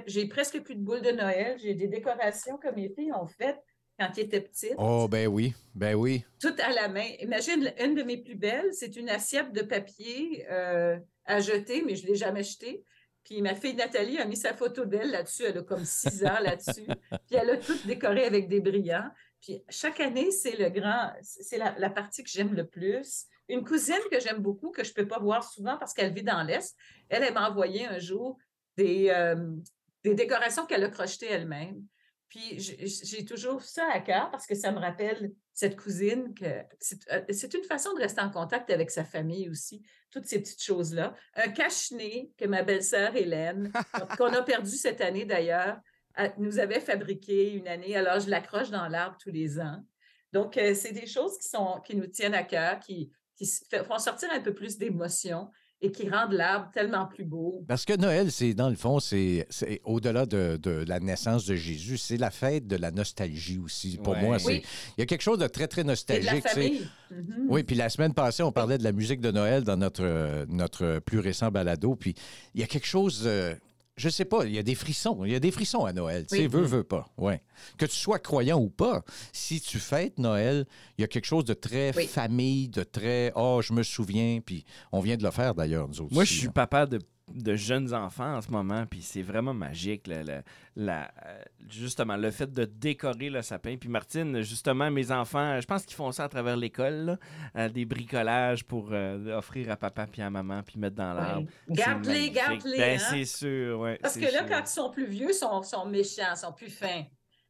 j'ai 0.07 0.27
presque 0.27 0.59
plus 0.63 0.73
de 0.73 0.81
boules 0.81 1.03
de 1.03 1.11
Noël. 1.11 1.55
J'ai 1.61 1.75
des 1.75 1.87
décorations 1.87 2.57
que 2.57 2.73
mes 2.73 2.89
filles 2.89 3.13
ont 3.13 3.27
faites 3.27 3.63
quand 3.99 4.09
ils 4.17 4.21
étaient 4.21 4.41
petites. 4.41 4.73
Oh, 4.79 5.07
ben 5.07 5.27
oui. 5.27 5.53
Ben 5.75 5.93
oui. 5.93 6.25
tout 6.41 6.55
à 6.57 6.73
la 6.73 6.87
main. 6.87 7.05
Imagine, 7.19 7.71
une 7.79 7.93
de 7.93 8.01
mes 8.01 8.17
plus 8.17 8.33
belles, 8.33 8.73
c'est 8.73 8.95
une 8.95 9.07
assiette 9.07 9.53
de 9.53 9.61
papier 9.61 10.47
euh, 10.49 10.97
à 11.25 11.39
jeter, 11.41 11.83
mais 11.83 11.95
je 11.95 12.05
ne 12.05 12.07
l'ai 12.07 12.15
jamais 12.15 12.43
jetée. 12.43 12.83
Puis 13.23 13.43
ma 13.43 13.53
fille 13.53 13.75
Nathalie 13.75 14.17
a 14.17 14.25
mis 14.25 14.37
sa 14.37 14.55
photo 14.55 14.85
d'elle 14.85 15.11
là-dessus. 15.11 15.43
Elle 15.43 15.59
a 15.59 15.61
comme 15.61 15.85
six 15.85 16.25
ans 16.25 16.39
là-dessus. 16.41 16.87
Puis 17.27 17.35
elle 17.39 17.51
a 17.51 17.57
tout 17.57 17.77
décoré 17.85 18.23
avec 18.23 18.47
des 18.47 18.61
brillants. 18.61 19.11
Puis 19.41 19.63
chaque 19.69 19.99
année, 19.99 20.31
c'est 20.31 20.57
le 20.57 20.69
grand, 20.69 21.11
c'est 21.21 21.59
la, 21.59 21.75
la 21.77 21.91
partie 21.91 22.23
que 22.23 22.29
j'aime 22.31 22.55
le 22.55 22.65
plus. 22.65 23.27
Une 23.49 23.63
cousine 23.63 23.95
que 24.11 24.19
j'aime 24.19 24.39
beaucoup, 24.39 24.71
que 24.71 24.83
je 24.83 24.89
ne 24.89 24.95
peux 24.95 25.07
pas 25.07 25.19
voir 25.19 25.43
souvent 25.43 25.77
parce 25.77 25.93
qu'elle 25.93 26.13
vit 26.13 26.23
dans 26.23 26.43
l'Est, 26.43 26.75
elle, 27.09 27.23
elle 27.23 27.33
m'a 27.33 27.49
envoyé 27.49 27.85
un 27.85 27.99
jour 27.99 28.37
des, 28.75 29.09
euh, 29.09 29.55
des 30.03 30.13
décorations 30.13 30.65
qu'elle 30.65 30.83
a 30.83 30.89
crochetées 30.89 31.27
elle-même. 31.27 31.83
Puis 32.29 32.59
j'ai 32.59 33.23
toujours 33.23 33.61
ça 33.61 33.87
à 33.93 34.01
cœur 34.01 34.29
parce 34.31 34.45
que 34.45 34.53
ça 34.53 34.71
me 34.73 34.79
rappelle 34.79 35.31
cette 35.53 35.79
cousine 35.79 36.33
que 36.33 36.45
euh, 36.45 37.21
c'est 37.29 37.53
une 37.53 37.63
façon 37.63 37.93
de 37.93 37.99
rester 37.99 38.19
en 38.19 38.29
contact 38.29 38.69
avec 38.69 38.91
sa 38.91 39.05
famille 39.05 39.49
aussi, 39.49 39.81
toutes 40.11 40.25
ces 40.25 40.39
petites 40.39 40.61
choses-là. 40.61 41.15
Un 41.35 41.47
cache-nez 41.47 42.33
que 42.37 42.45
ma 42.45 42.63
belle-sœur 42.63 43.15
Hélène, 43.15 43.71
qu'on 44.17 44.33
a 44.33 44.41
perdu 44.41 44.71
cette 44.71 44.99
année 44.99 45.23
d'ailleurs, 45.23 45.79
nous 46.37 46.59
avait 46.59 46.81
fabriqué 46.81 47.53
une 47.53 47.67
année. 47.67 47.95
Alors 47.95 48.19
je 48.19 48.29
l'accroche 48.29 48.71
dans 48.71 48.87
l'arbre 48.89 49.17
tous 49.21 49.31
les 49.31 49.59
ans. 49.59 49.83
Donc, 50.33 50.57
euh, 50.57 50.73
c'est 50.73 50.91
des 50.91 51.07
choses 51.07 51.37
qui, 51.37 51.47
sont, 51.47 51.81
qui 51.85 51.95
nous 51.95 52.07
tiennent 52.07 52.33
à 52.33 52.43
cœur, 52.43 52.79
qui, 52.79 53.11
qui 53.37 53.47
font 53.87 53.99
sortir 53.99 54.29
un 54.33 54.41
peu 54.41 54.53
plus 54.53 54.77
d'émotion 54.77 55.49
et 55.79 55.91
qui 55.91 56.09
rendent 56.09 56.33
l'arbre 56.33 56.71
tellement 56.73 57.05
plus 57.05 57.23
beau. 57.23 57.63
Parce 57.67 57.85
que 57.85 57.95
Noël, 57.95 58.31
c'est 58.31 58.55
dans 58.55 58.69
le 58.69 58.75
fond, 58.75 58.99
c'est 58.99 59.47
au-delà 59.83 60.25
de, 60.25 60.57
de, 60.57 60.83
la 60.87 60.99
naissance 60.99 61.45
de 61.45 61.53
Jésus, 61.55 61.99
c'est 61.99 62.17
la 62.17 62.31
fête 62.31 62.65
de 62.65 62.75
la 62.75 62.89
nostalgie 62.89 63.59
aussi. 63.59 63.97
Pour 63.97 64.15
moi, 64.15 64.39
c'est 64.39 64.57
il 64.57 64.99
y 64.99 65.01
a 65.03 65.05
quelque 65.05 65.21
chose 65.21 65.37
de 65.37 65.45
très 65.45 65.67
très 65.67 65.83
nostalgique. 65.83 66.33
Et 66.33 66.39
de 66.39 66.43
la 66.43 66.49
famille. 66.49 66.89
Mm-hmm. 67.13 67.45
Oui, 67.49 67.63
puis 67.63 67.75
la 67.75 67.89
semaine 67.89 68.15
passée, 68.15 68.41
on 68.41 68.51
parlait 68.51 68.79
de 68.79 68.83
la 68.83 68.91
musique 68.91 69.21
de 69.21 69.29
Noël 69.29 69.63
dans 69.63 69.77
notre 69.77 70.45
notre 70.49 70.99
plus 70.99 71.19
récent 71.19 71.51
balado, 71.51 71.95
puis 71.95 72.15
il 72.55 72.61
y 72.61 72.63
a 72.63 72.67
quelque 72.67 72.87
chose 72.87 73.23
euh, 73.27 73.53
je 73.97 74.09
sais 74.09 74.25
pas, 74.25 74.45
il 74.45 74.53
y 74.53 74.59
a 74.59 74.63
des 74.63 74.75
frissons. 74.75 75.25
Il 75.25 75.31
y 75.31 75.35
a 75.35 75.39
des 75.39 75.51
frissons 75.51 75.85
à 75.85 75.91
Noël. 75.91 76.25
Tu 76.27 76.37
sais, 76.37 76.47
veux, 76.47 76.61
veux 76.61 76.83
pas. 76.83 77.09
Ouais. 77.17 77.41
Que 77.77 77.85
tu 77.85 77.95
sois 77.95 78.19
croyant 78.19 78.59
ou 78.59 78.69
pas, 78.69 79.03
si 79.33 79.59
tu 79.59 79.79
fêtes 79.79 80.19
Noël, 80.19 80.65
il 80.97 81.01
y 81.01 81.03
a 81.03 81.07
quelque 81.07 81.25
chose 81.25 81.45
de 81.45 81.55
très 81.55 81.91
famille, 81.93 82.69
de 82.69 82.83
très 82.83 83.31
oh, 83.35 83.61
je 83.63 83.73
me 83.73 83.81
souviens. 83.81 84.39
Puis 84.45 84.65
on 84.91 84.99
vient 84.99 85.17
de 85.17 85.23
le 85.23 85.31
faire 85.31 85.55
d'ailleurs, 85.55 85.87
nous 85.87 86.01
autres. 86.01 86.13
Moi, 86.13 86.25
je 86.25 86.33
suis 86.33 86.49
papa 86.49 86.85
de 86.85 86.99
de 87.33 87.55
jeunes 87.55 87.93
enfants 87.93 88.37
en 88.37 88.41
ce 88.41 88.49
moment, 88.49 88.85
puis 88.85 89.01
c'est 89.01 89.21
vraiment 89.21 89.53
magique, 89.53 90.07
la, 90.07 90.41
euh, 91.25 91.41
justement, 91.69 92.15
le 92.15 92.31
fait 92.31 92.51
de 92.51 92.65
décorer 92.65 93.29
le 93.29 93.41
sapin. 93.41 93.75
Puis 93.77 93.89
Martine, 93.89 94.41
justement, 94.41 94.89
mes 94.89 95.11
enfants, 95.11 95.59
je 95.59 95.65
pense 95.65 95.85
qu'ils 95.85 95.95
font 95.95 96.11
ça 96.11 96.25
à 96.25 96.29
travers 96.29 96.55
l'école, 96.55 97.17
euh, 97.55 97.69
des 97.69 97.85
bricolages 97.85 98.63
pour 98.63 98.89
euh, 98.91 99.37
offrir 99.37 99.71
à 99.71 99.75
papa 99.75 100.07
puis 100.07 100.21
à 100.21 100.29
maman, 100.29 100.61
puis 100.63 100.79
mettre 100.79 100.95
dans 100.95 101.13
l'arbre. 101.13 101.47
Garde-les, 101.69 102.31
garde-les. 102.31 102.77
Ben, 102.77 102.99
hein? 102.99 103.03
c'est 103.09 103.25
sûr, 103.25 103.79
ouais. 103.79 103.99
Parce 104.01 104.15
que 104.15 104.31
là, 104.31 104.43
quand 104.47 104.61
ils 104.61 104.67
sont 104.67 104.89
plus 104.89 105.07
vieux, 105.07 105.29
ils 105.29 105.33
sont, 105.33 105.61
sont 105.63 105.85
méchants, 105.85 106.33
ils 106.33 106.37
sont 106.37 106.53
plus 106.53 106.69
fins. 106.69 107.03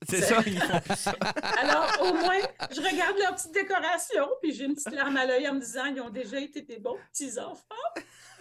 C'est 0.08 0.22
ça, 0.22 0.42
ils 0.46 0.60
font 0.60 0.80
plus 0.80 0.96
ça. 0.96 1.12
Alors, 1.62 1.88
au 2.02 2.14
moins, 2.14 2.40
je 2.72 2.82
regarde 2.82 3.18
leur 3.18 3.36
petite 3.36 3.54
décoration, 3.54 4.28
puis 4.42 4.54
j'ai 4.54 4.66
une 4.66 4.76
petite 4.76 4.94
larme 4.94 5.18
à 5.18 5.26
l'œil 5.26 5.48
en 5.48 5.56
me 5.56 5.60
disant, 5.60 5.86
ils 5.86 6.00
ont 6.02 6.10
déjà 6.10 6.40
été 6.40 6.62
des 6.62 6.78
bons 6.78 6.98
petits-enfants. 7.12 7.64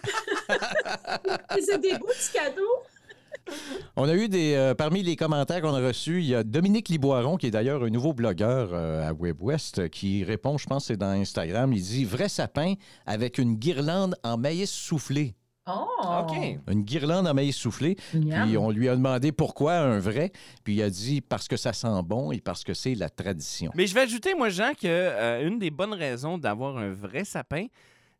c'est 1.59 1.79
des 1.79 1.97
beaux 1.97 2.07
petits 2.07 2.31
cadeaux. 2.33 2.83
On 3.95 4.07
a 4.07 4.13
eu 4.13 4.27
des. 4.27 4.55
Euh, 4.55 4.75
parmi 4.75 5.03
les 5.03 5.15
commentaires 5.15 5.61
qu'on 5.61 5.73
a 5.73 5.85
reçus, 5.85 6.19
il 6.19 6.27
y 6.27 6.35
a 6.35 6.43
Dominique 6.43 6.89
Liboiron, 6.89 7.37
qui 7.37 7.47
est 7.47 7.51
d'ailleurs 7.51 7.83
un 7.83 7.89
nouveau 7.89 8.13
blogueur 8.13 8.69
euh, 8.73 9.07
à 9.07 9.13
WebWest, 9.13 9.89
qui 9.89 10.23
répond, 10.23 10.57
je 10.57 10.67
pense 10.67 10.85
c'est 10.87 10.97
dans 10.97 11.07
Instagram. 11.07 11.71
Il 11.73 11.81
dit 11.81 12.05
Vrai 12.05 12.29
sapin 12.29 12.73
avec 13.05 13.37
une 13.37 13.55
guirlande 13.55 14.15
en 14.23 14.37
maïs 14.37 14.69
soufflé. 14.69 15.35
Oh! 15.67 16.23
OK. 16.23 16.59
Une 16.67 16.83
guirlande 16.83 17.27
en 17.27 17.33
maïs 17.33 17.55
soufflé. 17.55 17.95
Puis 18.11 18.57
on 18.57 18.69
lui 18.69 18.89
a 18.89 18.95
demandé 18.95 19.31
pourquoi 19.31 19.77
un 19.77 19.99
vrai. 19.99 20.31
Puis 20.63 20.75
il 20.75 20.81
a 20.81 20.89
dit 20.89 21.21
parce 21.21 21.47
que 21.47 21.57
ça 21.57 21.73
sent 21.73 22.01
bon 22.03 22.31
et 22.31 22.39
parce 22.39 22.63
que 22.63 22.73
c'est 22.73 22.95
la 22.95 23.09
tradition. 23.09 23.71
Mais 23.75 23.87
je 23.87 23.93
vais 23.93 24.01
ajouter, 24.01 24.33
moi, 24.33 24.49
Jean, 24.49 24.73
que 24.73 24.87
euh, 24.87 25.47
une 25.47 25.59
des 25.59 25.71
bonnes 25.71 25.93
raisons 25.93 26.37
d'avoir 26.37 26.77
un 26.77 26.91
vrai 26.91 27.25
sapin, 27.25 27.67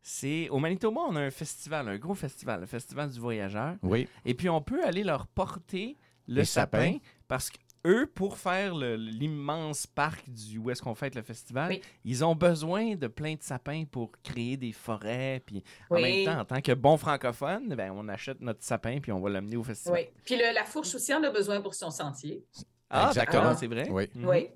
c'est 0.02 0.48
au 0.48 0.58
Manitoba, 0.58 1.00
on 1.08 1.16
a 1.16 1.20
un 1.20 1.30
festival, 1.30 1.88
un 1.88 1.96
gros 1.96 2.14
festival, 2.14 2.60
le 2.60 2.66
Festival 2.66 3.10
du 3.10 3.20
Voyageur. 3.20 3.74
Oui. 3.82 4.08
Et 4.24 4.34
puis 4.34 4.48
on 4.48 4.60
peut 4.60 4.84
aller 4.84 5.04
leur 5.04 5.26
porter 5.26 5.96
le 6.26 6.44
sapin 6.44 6.96
parce 7.26 7.50
que 7.50 7.58
eux, 7.84 8.06
pour 8.06 8.38
faire 8.38 8.74
l'immense 8.74 9.86
parc 9.86 10.28
du 10.28 10.58
où 10.58 10.70
est-ce 10.70 10.82
qu'on 10.82 10.94
fête 10.94 11.14
le 11.14 11.22
festival, 11.22 11.78
ils 12.04 12.24
ont 12.24 12.34
besoin 12.34 12.94
de 12.94 13.06
plein 13.06 13.34
de 13.34 13.42
sapins 13.42 13.84
pour 13.90 14.12
créer 14.22 14.56
des 14.56 14.72
forêts. 14.72 15.42
Puis 15.44 15.62
en 15.90 16.00
même 16.00 16.24
temps, 16.24 16.40
en 16.40 16.44
tant 16.44 16.60
que 16.60 16.72
bon 16.72 16.96
francophone, 16.96 17.74
ben, 17.74 17.92
on 17.94 18.08
achète 18.08 18.40
notre 18.40 18.62
sapin 18.62 18.98
puis 19.00 19.12
on 19.12 19.20
va 19.20 19.30
l'amener 19.30 19.56
au 19.56 19.62
festival. 19.62 20.00
Oui. 20.00 20.08
Puis 20.24 20.36
la 20.36 20.64
fourche 20.64 20.94
aussi 20.94 21.12
en 21.14 21.22
a 21.22 21.30
besoin 21.30 21.60
pour 21.60 21.74
son 21.74 21.90
sentier. 21.90 22.44
Ah, 22.90 23.12
d'accord, 23.14 23.56
c'est 23.58 23.66
vrai? 23.66 23.88
Oui. 23.90 24.08
Oui. 24.16 24.48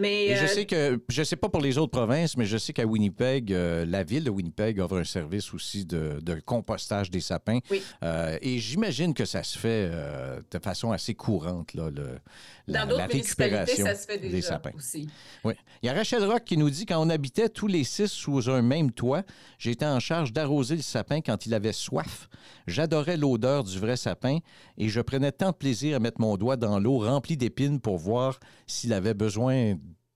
Mais 0.00 0.34
je 0.34 0.44
euh, 0.44 0.46
sais 0.46 0.66
que, 0.66 1.00
je 1.08 1.22
sais 1.22 1.36
pas 1.36 1.48
pour 1.48 1.60
les 1.60 1.78
autres 1.78 1.92
provinces, 1.92 2.36
mais 2.36 2.46
je 2.46 2.56
sais 2.56 2.72
qu'à 2.72 2.84
Winnipeg, 2.84 3.52
euh, 3.52 3.84
la 3.84 4.02
ville 4.02 4.24
de 4.24 4.30
Winnipeg 4.30 4.80
offre 4.80 4.98
un 4.98 5.04
service 5.04 5.52
aussi 5.52 5.84
de, 5.84 6.18
compostage 6.44 7.10
des 7.10 7.20
sapins. 7.20 7.58
Oui. 7.70 7.82
Euh, 8.02 8.38
et 8.40 8.58
j'imagine 8.58 9.14
que 9.14 9.24
ça 9.24 9.42
se 9.42 9.58
fait 9.58 9.90
de 9.90 10.58
façon 10.58 10.92
assez 10.92 11.14
courante, 11.14 11.74
là, 11.74 11.90
le, 11.90 12.18
la, 12.66 12.80
Dans 12.80 12.90
d'autres 12.90 13.12
récupération 13.12 13.84
ça 13.84 13.94
se 13.94 14.06
fait 14.06 14.18
déjà 14.18 14.36
des 14.36 14.42
sapins. 14.42 14.72
Aussi. 14.76 15.08
Oui. 15.44 15.54
Il 15.82 15.86
y 15.86 15.88
a 15.88 15.94
Rachel 15.94 16.24
Rock 16.24 16.44
qui 16.44 16.56
nous 16.56 16.70
dit 16.70 16.86
quand 16.86 17.04
on 17.04 17.10
habitait 17.10 17.48
tous 17.48 17.66
les 17.66 17.84
six 17.84 18.08
sous 18.08 18.48
un 18.48 18.62
même 18.62 18.92
toit, 18.92 19.22
j'étais 19.58 19.86
en 19.86 20.00
charge 20.00 20.32
d'arroser 20.32 20.76
le 20.76 20.82
sapin 20.82 21.20
quand 21.20 21.46
il 21.46 21.54
avait 21.54 21.72
soif. 21.72 22.28
J'adorais 22.66 23.16
l'odeur 23.16 23.64
du 23.64 23.78
vrai 23.78 23.96
sapin 23.96 24.38
et 24.78 24.88
je 24.88 25.00
prenais 25.00 25.32
tant 25.32 25.50
de 25.50 25.56
plaisir 25.56 25.96
à 25.96 25.98
mettre 25.98 26.20
mon 26.20 26.36
doigt 26.36 26.56
dans 26.56 26.78
l'eau 26.78 26.98
remplie 26.98 27.36
d'épines 27.36 27.80
pour 27.80 27.98
voir 27.98 28.38
s'il 28.66 28.92
avait 28.92 29.14
besoin 29.14 29.74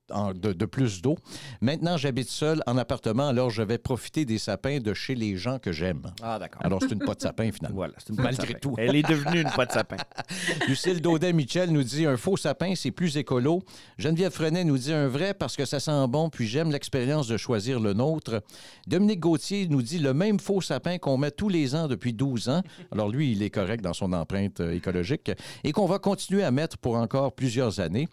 de, 0.09 0.65
plus 0.67 1.01
d'eau. 1.03 1.17
Maintenant, 1.61 1.97
j'habite 1.97 2.29
seul 2.29 2.63
en 2.67 2.77
appartement, 2.77 3.29
alors 3.29 3.51
je 3.51 3.63
vais 3.63 3.79
profiter 3.79 4.25
des 4.25 4.39
sapins 4.39 4.79
de 4.79 4.93
chez 4.93 5.15
les 5.15 5.37
gens 5.37 5.59
que 5.59 5.73
j'aime. 5.73 6.03
Ah, 6.23 6.39
d'accord. 6.39 6.65
Alors, 6.65 6.81
c'est 6.81 6.93
une 6.93 6.99
pote 6.99 7.19
de 7.19 7.23
sapin, 7.23 7.51
finalement. 7.53 7.77
Voilà, 7.77 7.95
c'est 7.99 8.11
une 8.11 8.23
Malgré 8.23 8.55
tout. 8.55 8.75
Elle 8.79 8.97
est 8.97 9.09
devenue 9.09 9.41
une 9.41 9.51
pote 9.51 9.69
de 9.69 9.75
sapin. 9.75 9.97
Lucille 10.69 11.01
Daudet-Michel 11.01 11.71
nous 11.71 11.83
dit 11.83 12.07
un 12.07 12.17
faux 12.17 12.37
sapin, 12.37 12.75
c'est 12.75 12.91
plus 12.91 13.17
écolo. 13.17 13.63
Geneviève 13.99 14.33
Frenet 14.33 14.65
nous 14.65 14.79
dit 14.79 14.93
un 14.93 15.09
vrai 15.09 15.35
parce 15.35 15.57
que 15.57 15.65
ça 15.65 15.81
sent 15.81 16.07
bon, 16.09 16.29
puis 16.29 16.47
j'aime 16.47 16.71
l'expérience 16.71 17.27
de 17.27 17.37
choisir 17.37 17.81
le 17.81 17.93
nôtre. 17.93 18.43
Dominique 18.87 19.21
Gauthier 19.21 19.67
nous 19.69 19.83
dit 19.83 19.99
le 19.99 20.15
même 20.15 20.39
faux 20.39 20.61
sapin 20.61 20.99
qu'on 20.99 21.17
met 21.17 21.31
tous 21.31 21.49
les 21.49 21.75
ans 21.75 21.89
depuis 21.89 22.13
12 22.13 22.49
ans. 22.49 22.63
Alors, 22.93 23.09
lui, 23.09 23.33
il 23.33 23.43
est 23.43 23.51
correct 23.51 23.83
dans 23.83 23.95
son 23.95 24.13
empreinte 24.13 24.61
euh, 24.61 24.75
écologique 24.75 25.31
et 25.63 25.73
qu'on 25.73 25.87
va 25.87 25.99
continuer 25.99 26.45
à 26.45 26.51
mettre 26.51 26.79
pour 26.79 26.97
encore 26.97 27.35
plusieurs 27.35 27.81
années. 27.81 28.09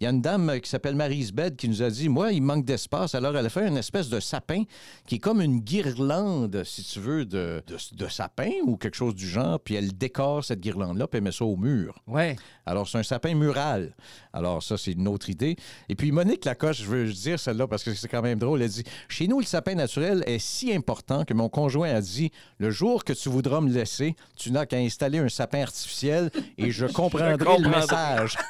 Il 0.00 0.04
y 0.04 0.06
a 0.06 0.10
une 0.10 0.20
dame 0.20 0.60
qui 0.60 0.68
s'appelle 0.68 0.96
Marise 0.96 1.32
qui 1.56 1.68
nous 1.68 1.82
a 1.82 1.90
dit 1.90 2.08
Moi, 2.08 2.32
il 2.32 2.42
manque 2.42 2.64
d'espace. 2.64 3.14
Alors, 3.14 3.36
elle 3.36 3.46
a 3.46 3.48
fait 3.48 3.66
une 3.66 3.76
espèce 3.76 4.08
de 4.08 4.20
sapin 4.20 4.64
qui 5.06 5.16
est 5.16 5.18
comme 5.18 5.40
une 5.40 5.60
guirlande, 5.60 6.62
si 6.64 6.82
tu 6.82 7.00
veux, 7.00 7.24
de, 7.24 7.62
de, 7.66 8.08
sapin 8.08 8.50
ou 8.64 8.76
quelque 8.76 8.96
chose 8.96 9.14
du 9.14 9.28
genre. 9.28 9.60
Puis 9.60 9.74
elle 9.74 9.96
décore 9.96 10.44
cette 10.44 10.60
guirlande-là, 10.60 11.06
puis 11.06 11.18
elle 11.18 11.24
met 11.24 11.32
ça 11.32 11.44
au 11.44 11.56
mur. 11.56 12.00
Ouais. 12.06 12.36
Alors, 12.64 12.88
c'est 12.88 12.98
un 12.98 13.02
sapin 13.02 13.34
mural. 13.34 13.94
Alors, 14.32 14.62
ça, 14.62 14.76
c'est 14.76 14.92
une 14.92 15.08
autre 15.08 15.30
idée. 15.30 15.56
Et 15.88 15.94
puis, 15.94 16.10
Monique 16.12 16.44
Lacoche, 16.44 16.82
je 16.82 16.86
veux 16.86 17.12
dire 17.12 17.38
celle-là 17.38 17.66
parce 17.66 17.84
que 17.84 17.94
c'est 17.94 18.08
quand 18.08 18.22
même 18.22 18.38
drôle. 18.38 18.62
Elle 18.62 18.70
dit 18.70 18.84
Chez 19.08 19.28
nous, 19.28 19.40
le 19.40 19.46
sapin 19.46 19.74
naturel 19.74 20.24
est 20.26 20.38
si 20.38 20.74
important 20.74 21.24
que 21.24 21.34
mon 21.34 21.48
conjoint 21.48 21.90
a 21.90 22.00
dit 22.00 22.30
Le 22.58 22.70
jour 22.70 23.04
que 23.04 23.12
tu 23.12 23.28
voudras 23.28 23.60
me 23.60 23.70
laisser, 23.70 24.16
tu 24.36 24.50
n'as 24.50 24.66
qu'à 24.66 24.78
installer 24.78 25.18
un 25.18 25.28
sapin 25.28 25.62
artificiel 25.62 26.30
et 26.56 26.70
je 26.70 26.86
comprendrai 26.92 27.58
le 27.58 27.68
message. 27.68 28.36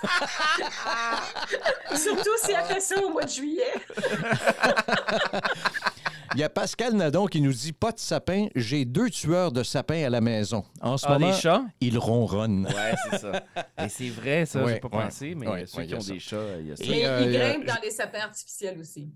Surtout 1.96 2.36
si 2.42 2.52
elle 2.52 2.64
fait 2.64 2.75
ça 2.80 3.02
au 3.04 3.10
mois 3.10 3.24
de 3.24 3.30
juillet. 3.30 3.62
Il 6.34 6.40
y 6.40 6.42
a 6.42 6.50
Pascal 6.50 6.92
Nadon 6.92 7.26
qui 7.26 7.40
nous 7.40 7.52
dit 7.52 7.72
Pas 7.72 7.92
de 7.92 7.98
sapin, 7.98 8.48
j'ai 8.54 8.84
deux 8.84 9.08
tueurs 9.08 9.52
de 9.52 9.62
sapins 9.62 10.04
à 10.04 10.10
la 10.10 10.20
maison. 10.20 10.64
En 10.82 10.98
ce 10.98 11.06
ah, 11.08 11.18
moment, 11.18 11.32
chats? 11.32 11.64
ils 11.80 11.96
ronronnent. 11.96 12.66
Ouais, 12.66 12.94
c'est 13.10 13.18
ça. 13.18 13.42
Et 13.82 13.88
c'est 13.88 14.08
vrai, 14.10 14.44
ça, 14.44 14.62
ouais, 14.62 14.74
j'ai 14.74 14.80
pas 14.80 14.88
pensé, 14.90 15.34
mais 15.34 15.64
ceux 15.66 15.84
qui 15.84 15.94
ont 15.94 15.98
des 15.98 16.18
chats, 16.20 16.58
il 16.60 16.66
y 16.66 16.72
a 16.72 16.76
ça. 16.76 16.84
Et 16.84 17.06
euh, 17.06 17.22
ils 17.22 17.32
grimpent 17.32 17.66
dans 17.66 17.80
les 17.82 17.90
sapins 17.90 18.20
artificiels 18.20 18.78
aussi. 18.78 19.08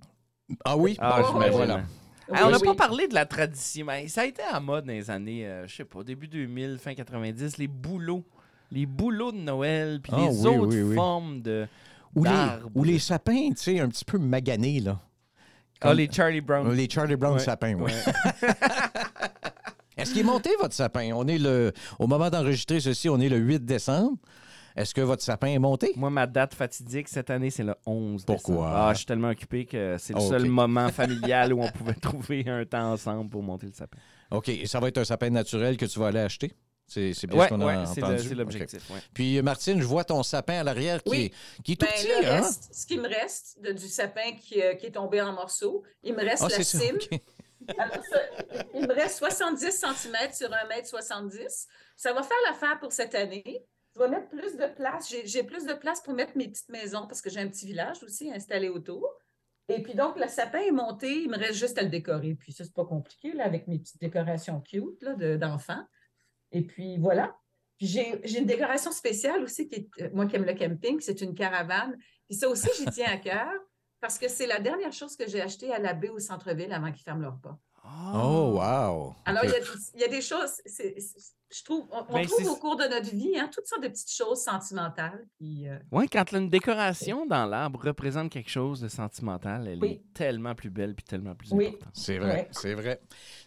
Ah 0.64 0.76
oui? 0.76 0.96
Ah, 0.98 1.20
oh, 1.22 1.32
voilà. 1.50 1.82
on 2.28 2.50
n'a 2.50 2.58
pas 2.58 2.74
parlé 2.74 3.06
de 3.06 3.14
la 3.14 3.26
tradition, 3.26 3.84
mais 3.84 4.08
ça 4.08 4.22
a 4.22 4.24
été 4.24 4.42
à 4.42 4.58
mode 4.60 4.86
dans 4.86 4.92
les 4.92 5.10
années, 5.10 5.46
euh, 5.46 5.66
je 5.66 5.76
sais 5.76 5.84
pas, 5.84 6.02
début 6.02 6.26
2000, 6.28 6.78
fin 6.78 6.94
90, 6.94 7.58
les 7.58 7.68
boulots. 7.68 8.24
Les 8.72 8.86
boulots 8.86 9.32
de 9.32 9.38
Noël, 9.38 10.00
puis 10.00 10.12
ah 10.14 10.20
les 10.28 10.46
autres 10.46 10.94
formes 10.94 11.42
de. 11.42 11.66
Ou 12.14 12.24
les, 12.24 12.46
ou 12.74 12.84
les 12.84 12.98
sapins, 12.98 13.50
tu 13.50 13.56
sais, 13.56 13.80
un 13.80 13.88
petit 13.88 14.04
peu 14.04 14.18
maganés, 14.18 14.80
là. 14.80 14.98
Ah, 15.80 15.94
les 15.94 16.10
Charlie 16.10 16.40
Brown. 16.40 16.72
Les 16.74 16.90
Charlie 16.90 17.16
Brown 17.16 17.38
sapins, 17.38 17.74
oui. 17.74 17.92
Est-ce 19.96 20.12
qu'il 20.12 20.20
est 20.20 20.24
monté, 20.24 20.50
votre 20.58 20.74
sapin? 20.74 21.10
On 21.14 21.26
est 21.26 21.38
le... 21.38 21.72
Au 21.98 22.06
moment 22.06 22.30
d'enregistrer 22.30 22.80
ceci, 22.80 23.08
on 23.08 23.18
est 23.18 23.28
le 23.28 23.38
8 23.38 23.64
décembre. 23.64 24.18
Est-ce 24.76 24.94
que 24.94 25.00
votre 25.00 25.22
sapin 25.22 25.48
est 25.48 25.58
monté? 25.58 25.92
Moi, 25.96 26.10
ma 26.10 26.26
date 26.26 26.54
fatidique 26.54 27.08
cette 27.08 27.30
année, 27.30 27.50
c'est 27.50 27.64
le 27.64 27.74
11 27.86 28.24
Pourquoi? 28.24 28.70
Ah, 28.72 28.92
je 28.92 28.98
suis 28.98 29.06
tellement 29.06 29.30
occupé 29.30 29.66
que 29.66 29.96
c'est 29.98 30.14
le 30.14 30.20
seul 30.20 30.46
moment 30.46 30.88
familial 30.90 31.52
où 31.52 31.62
on 31.62 31.68
pouvait 31.68 31.94
trouver 32.00 32.48
un 32.48 32.64
temps 32.64 32.92
ensemble 32.92 33.30
pour 33.30 33.42
monter 33.42 33.66
le 33.66 33.72
sapin. 33.72 33.98
OK. 34.30 34.48
Et 34.48 34.66
ça 34.66 34.80
va 34.80 34.88
être 34.88 34.98
un 34.98 35.04
sapin 35.04 35.30
naturel 35.30 35.76
que 35.76 35.86
tu 35.86 35.98
vas 35.98 36.08
aller 36.08 36.20
acheter? 36.20 36.52
C'est 36.90 37.26
bien 37.26 37.44
ce 37.44 37.48
qu'on 37.48 37.60
a 37.60 37.82
entendu. 37.84 38.28
C'est 38.28 38.34
l'objectif. 38.34 38.90
Puis, 39.14 39.40
Martine, 39.42 39.80
je 39.80 39.86
vois 39.86 40.04
ton 40.04 40.22
sapin 40.22 40.60
à 40.60 40.64
l'arrière 40.64 41.02
qui, 41.02 41.26
est, 41.26 41.34
qui 41.62 41.72
est 41.72 41.76
tout 41.76 41.86
ben, 41.86 41.92
petit. 41.92 42.26
Hein? 42.26 42.42
ce 42.72 42.86
qui 42.86 42.98
me 42.98 43.08
reste 43.08 43.60
du 43.62 43.86
sapin 43.86 44.32
qui, 44.32 44.60
euh, 44.60 44.74
qui, 44.74 44.86
est 44.86 44.92
tombé 44.92 45.20
en 45.20 45.32
morceaux, 45.32 45.84
il 46.02 46.14
me 46.14 46.24
reste 46.24 46.42
ah, 46.44 46.48
la 46.48 46.64
cime. 46.64 46.98
Alors, 47.78 48.04
ça, 48.04 48.20
il 48.74 48.88
me 48.88 48.92
reste 48.92 49.18
70 49.18 49.70
cm 49.70 50.32
sur 50.32 50.48
1m70. 50.48 51.66
Ça 51.96 52.12
va 52.12 52.22
faire 52.22 52.36
l'affaire 52.48 52.80
pour 52.80 52.92
cette 52.92 53.14
année. 53.14 53.64
Je 53.94 54.00
vais 54.00 54.08
mettre 54.08 54.28
plus 54.28 54.56
de 54.56 54.66
place. 54.74 55.12
J'ai 55.24 55.42
plus 55.44 55.66
de 55.66 55.74
place 55.74 56.00
pour 56.00 56.14
mettre 56.14 56.36
mes 56.36 56.48
petites 56.48 56.70
maisons 56.70 57.06
parce 57.06 57.20
que 57.20 57.30
j'ai 57.30 57.40
un 57.40 57.48
petit 57.48 57.66
village 57.66 58.02
aussi 58.02 58.32
installé 58.32 58.68
autour. 58.68 59.08
Et 59.68 59.82
puis 59.82 59.94
donc, 59.94 60.18
le 60.18 60.26
sapin 60.26 60.60
est 60.60 60.72
monté, 60.72 61.22
il 61.22 61.30
me 61.30 61.38
reste 61.38 61.54
juste 61.54 61.78
à 61.78 61.82
le 61.82 61.88
décorer. 61.88 62.34
Puis 62.34 62.52
ça, 62.52 62.64
c'est 62.64 62.74
pas 62.74 62.84
compliqué, 62.84 63.32
là, 63.32 63.44
avec 63.44 63.68
mes 63.68 63.78
petites 63.78 64.00
décorations 64.00 64.60
cute 64.60 65.04
d'enfants. 65.38 65.84
Et 66.52 66.62
puis 66.62 66.98
voilà. 66.98 67.36
J'ai 67.78 68.38
une 68.38 68.44
décoration 68.44 68.92
spéciale 68.92 69.42
aussi, 69.42 69.68
euh, 70.00 70.10
moi 70.12 70.26
qui 70.26 70.36
aime 70.36 70.44
le 70.44 70.54
camping, 70.54 71.00
c'est 71.00 71.22
une 71.22 71.34
caravane. 71.34 71.96
Puis 72.28 72.36
ça 72.36 72.48
aussi, 72.48 72.68
j'y 72.76 72.84
tiens 72.86 73.10
à 73.10 73.16
cœur 73.16 73.50
parce 74.00 74.18
que 74.18 74.28
c'est 74.28 74.46
la 74.46 74.60
dernière 74.60 74.92
chose 74.92 75.16
que 75.16 75.26
j'ai 75.28 75.40
achetée 75.40 75.72
à 75.72 75.78
la 75.78 75.98
au 76.12 76.18
centre-ville 76.18 76.72
avant 76.72 76.92
qu'ils 76.92 77.02
ferment 77.02 77.22
leur 77.22 77.40
pas. 77.40 77.58
Oh, 78.12 78.58
wow! 78.58 79.14
Alors, 79.24 79.44
il 79.44 80.00
y, 80.00 80.04
a, 80.04 80.08
des 80.08 80.20
choses, 80.20 80.60
je 80.66 81.64
trouve, 81.64 81.86
on, 81.90 82.12
ben, 82.12 82.26
trouve 82.26 82.48
au 82.48 82.56
cours 82.56 82.76
de 82.76 82.84
notre 82.84 83.10
vie 83.10 83.38
hein, 83.38 83.48
toutes 83.52 83.66
sortes 83.66 83.82
de 83.82 83.88
petites 83.88 84.12
choses 84.12 84.42
sentimentales. 84.42 85.26
Euh, 85.42 85.78
oui, 85.92 86.08
quand 86.08 86.32
une 86.32 86.48
décoration 86.48 87.26
dans 87.26 87.46
l'arbre 87.46 87.80
représente 87.84 88.30
quelque 88.30 88.50
chose 88.50 88.80
de 88.80 88.88
sentimental, 88.88 89.68
elle 89.68 89.84
est 89.84 90.02
tellement 90.14 90.54
plus 90.54 90.70
belle 90.70 90.94
puis 90.94 91.04
tellement 91.04 91.34
plus 91.34 91.52
oui. 91.52 91.68
importante. 91.68 91.92
C'est 91.94 92.18
vrai, 92.18 92.48
c'est 92.52 92.74
vrai. 92.74 93.00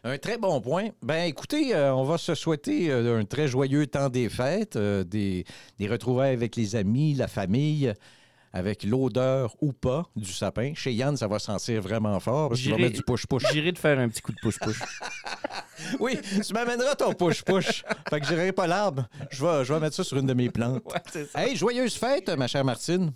Un 0.04 0.18
très 0.18 0.38
bon 0.38 0.60
point. 0.62 0.90
Ben, 1.02 1.24
écoutez, 1.24 1.76
euh, 1.76 1.94
on 1.94 2.04
va 2.04 2.18
se 2.18 2.36
souhaiter 2.36 2.92
euh, 2.92 3.20
un 3.20 3.26
très 3.26 3.48
joyeux 3.48 3.88
temps 3.88 4.10
des 4.10 4.30
fêtes, 4.30 4.78
des, 4.78 5.46
des 5.80 5.88
retrouvailles 5.88 6.34
avec 6.34 6.56
les 6.56 6.76
amis, 6.76 7.14
la 7.14 7.28
famille 7.28 7.94
avec 8.54 8.84
l'odeur 8.84 9.56
ou 9.62 9.74
pas 9.74 10.06
du 10.16 10.32
sapin. 10.32 10.74
Chez 10.76 10.94
Yann, 10.94 11.18
ça 11.18 11.28
va 11.28 11.40
sentir 11.40 11.82
vraiment 11.82 12.20
fort 12.20 12.50
parce 12.50 12.62
qu'il 12.62 12.76
mettre 12.78 12.96
du 12.96 13.02
push-push. 13.02 13.52
J'irai 13.52 13.74
te 13.74 13.80
faire 13.80 13.98
un 14.00 14.08
petit 14.08 14.22
coup 14.22 14.32
de 14.32 14.40
push-push. 14.40 14.80
oui, 16.00 16.20
tu 16.46 16.54
m'amèneras 16.54 16.96
ton 16.96 17.14
push-push. 17.14 17.84
fait 18.10 18.20
que 18.20 18.28
j'irai 18.28 18.52
pas 18.52 18.68
l'arbre. 18.68 19.10
Je 19.32 19.44
vais, 19.44 19.66
je 19.66 19.74
vais 19.74 19.80
mettre 19.80 19.96
ça 19.96 20.04
sur 20.04 20.18
une 20.18 20.28
de 20.28 20.34
mes 20.34 20.50
plantes. 20.50 20.84
hey, 21.36 21.56
joyeuse 21.56 21.96
fête, 21.96 22.30
ma 22.30 22.48
chère 22.48 22.64
Martine. 22.64 23.12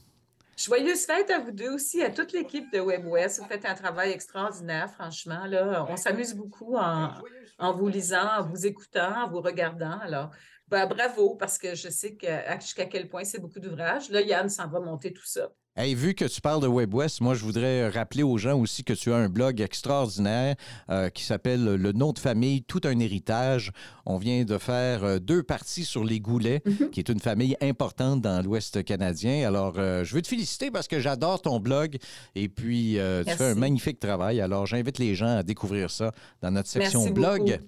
Joyeuse 0.58 1.06
fête 1.06 1.30
à 1.30 1.38
vous 1.38 1.52
deux 1.52 1.69
aussi, 1.69 2.02
à 2.02 2.10
toute 2.10 2.32
l'équipe 2.32 2.73
de 2.73 2.80
WebWest. 2.80 3.39
Vous 3.39 3.47
faites 3.47 3.65
un 3.65 3.76
travail 3.76 4.10
extraordinaire, 4.10 4.89
franchement. 4.89 5.45
Là, 5.45 5.86
on 5.88 5.95
s'amuse 5.97 6.34
beaucoup 6.34 6.76
en, 6.78 7.12
en, 7.60 7.73
vous 7.73 7.88
lisant, 7.88 8.28
en 8.39 8.43
vous 8.43 8.65
écoutant, 8.65 9.26
en 9.26 9.30
vous 9.30 9.41
regardant. 9.41 10.00
Alors, 10.00 10.32
ben, 10.69 10.86
bravo, 10.86 11.36
parce 11.36 11.58
que 11.58 11.75
je 11.75 11.89
sais 11.89 12.17
jusqu'à 12.60 12.86
quel 12.86 13.08
point 13.08 13.23
c'est 13.23 13.39
beaucoup 13.39 13.60
d'ouvrages. 13.60 14.10
Là, 14.10 14.21
Yann 14.21 14.49
s'en 14.49 14.67
va 14.67 14.80
monter 14.80 15.13
tout 15.13 15.25
ça. 15.25 15.49
Hey, 15.80 15.93
vu 15.93 16.15
que 16.15 16.25
tu 16.25 16.41
parles 16.41 16.63
de 16.63 16.67
WebWest, 16.67 17.21
moi, 17.21 17.36
je 17.36 17.43
voudrais 17.43 17.88
rappeler 17.89 18.23
aux 18.23 18.39
gens 18.39 18.60
aussi 18.60 18.84
que 18.84 18.93
tu 18.93 19.13
as 19.13 19.15
un 19.15 19.30
blog 19.30 19.62
extraordinaire 19.62 20.56
euh, 20.89 21.10
qui 21.10 21.23
s'appelle 21.23 21.63
Le 21.63 21.91
nom 21.91 22.13
de 22.13 22.19
famille, 22.19 22.63
tout 22.63 22.82
un 22.84 22.97
héritage. 22.99 23.71
On 24.08 24.17
vient 24.17 24.43
de 24.43 24.58
faire 24.58 25.03
euh, 25.03 25.19
deux 25.19 25.43
parties 25.43 25.86
sur 25.86 26.03
les 26.03 26.19
Goulets, 26.19 26.63
mhm. 26.65 26.89
qui 26.89 26.99
est 26.99 27.10
une 27.10 27.19
famille 27.19 27.56
importante 27.62 28.21
dans 28.21 28.43
l'Ouest 28.43 28.84
canadien. 28.84 29.47
Alors, 29.47 29.75
euh, 29.77 30.03
je 30.03 30.15
veux 30.15 30.23
te 30.23 30.27
féliciter 30.27 30.71
parce 30.71 30.88
que 30.88 30.99
j'adore 30.99 31.43
ton 31.43 31.60
blog 31.60 31.97
et 32.34 32.49
puis 32.49 32.97
tu 33.27 33.34
fais 33.36 33.51
un 33.51 33.56
magnifique 33.56 33.99
travail. 33.99 34.41
Alors, 34.41 34.65
j'invite 34.65 34.97
les 34.97 35.13
gens 35.13 35.38
à 35.38 35.43
découvrir 35.43 35.91
ça 35.91 36.12
dans 36.41 36.49
notre 36.49 36.69
section 36.69 37.06
blog 37.12 37.60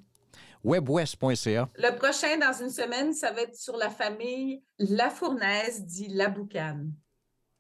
webwest.ca. 0.64 1.70
Le 1.76 1.96
prochain, 1.96 2.38
dans 2.38 2.54
une 2.62 2.70
semaine, 2.70 3.14
ça 3.14 3.32
va 3.32 3.42
être 3.42 3.56
sur 3.56 3.78
la 3.78 3.90
famille 3.90 4.62
La 4.78 5.10
Fournaise, 5.10 5.86
dit 5.86 6.08
La 6.10 6.30
Boucane. 6.30 6.92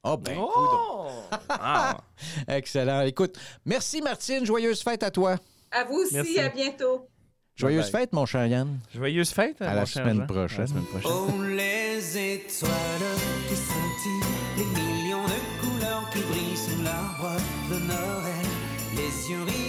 Oh, 0.03 0.17
ben, 0.17 0.37
oh! 0.39 1.07
ah. 1.49 1.97
Excellent. 2.47 3.01
Écoute, 3.01 3.37
merci 3.65 4.01
Martine. 4.01 4.45
Joyeuse 4.45 4.81
fête 4.81 5.03
à 5.03 5.11
toi. 5.11 5.35
À 5.71 5.83
vous 5.83 5.97
aussi. 5.97 6.39
À 6.39 6.49
bientôt. 6.49 7.09
Joyeuse 7.55 7.91
fête, 7.91 8.13
mon 8.13 8.25
cher 8.25 8.45
Yann. 8.47 8.79
Joyeuse 8.95 9.31
fête. 9.31 9.61
À, 9.61 9.73
la, 9.73 9.85
semaine 9.85 10.25
prochaine. 10.25 10.67
semaine 10.67 10.85
prochaine. 10.85 11.11
Oh, 11.13 11.43
les 11.43 12.35
étoiles 12.35 12.71
qui 13.49 13.55
scintillent, 13.55 14.29
les 14.57 14.81
millions 14.81 15.25
de 15.25 15.59
couleurs 15.59 16.09
qui 16.13 16.21
brillent 16.21 16.55
sous 16.55 16.81
l'arbre 16.81 17.35
de 17.69 17.79
Noël, 17.79 18.47
les 18.95 19.29
yeux 19.29 19.68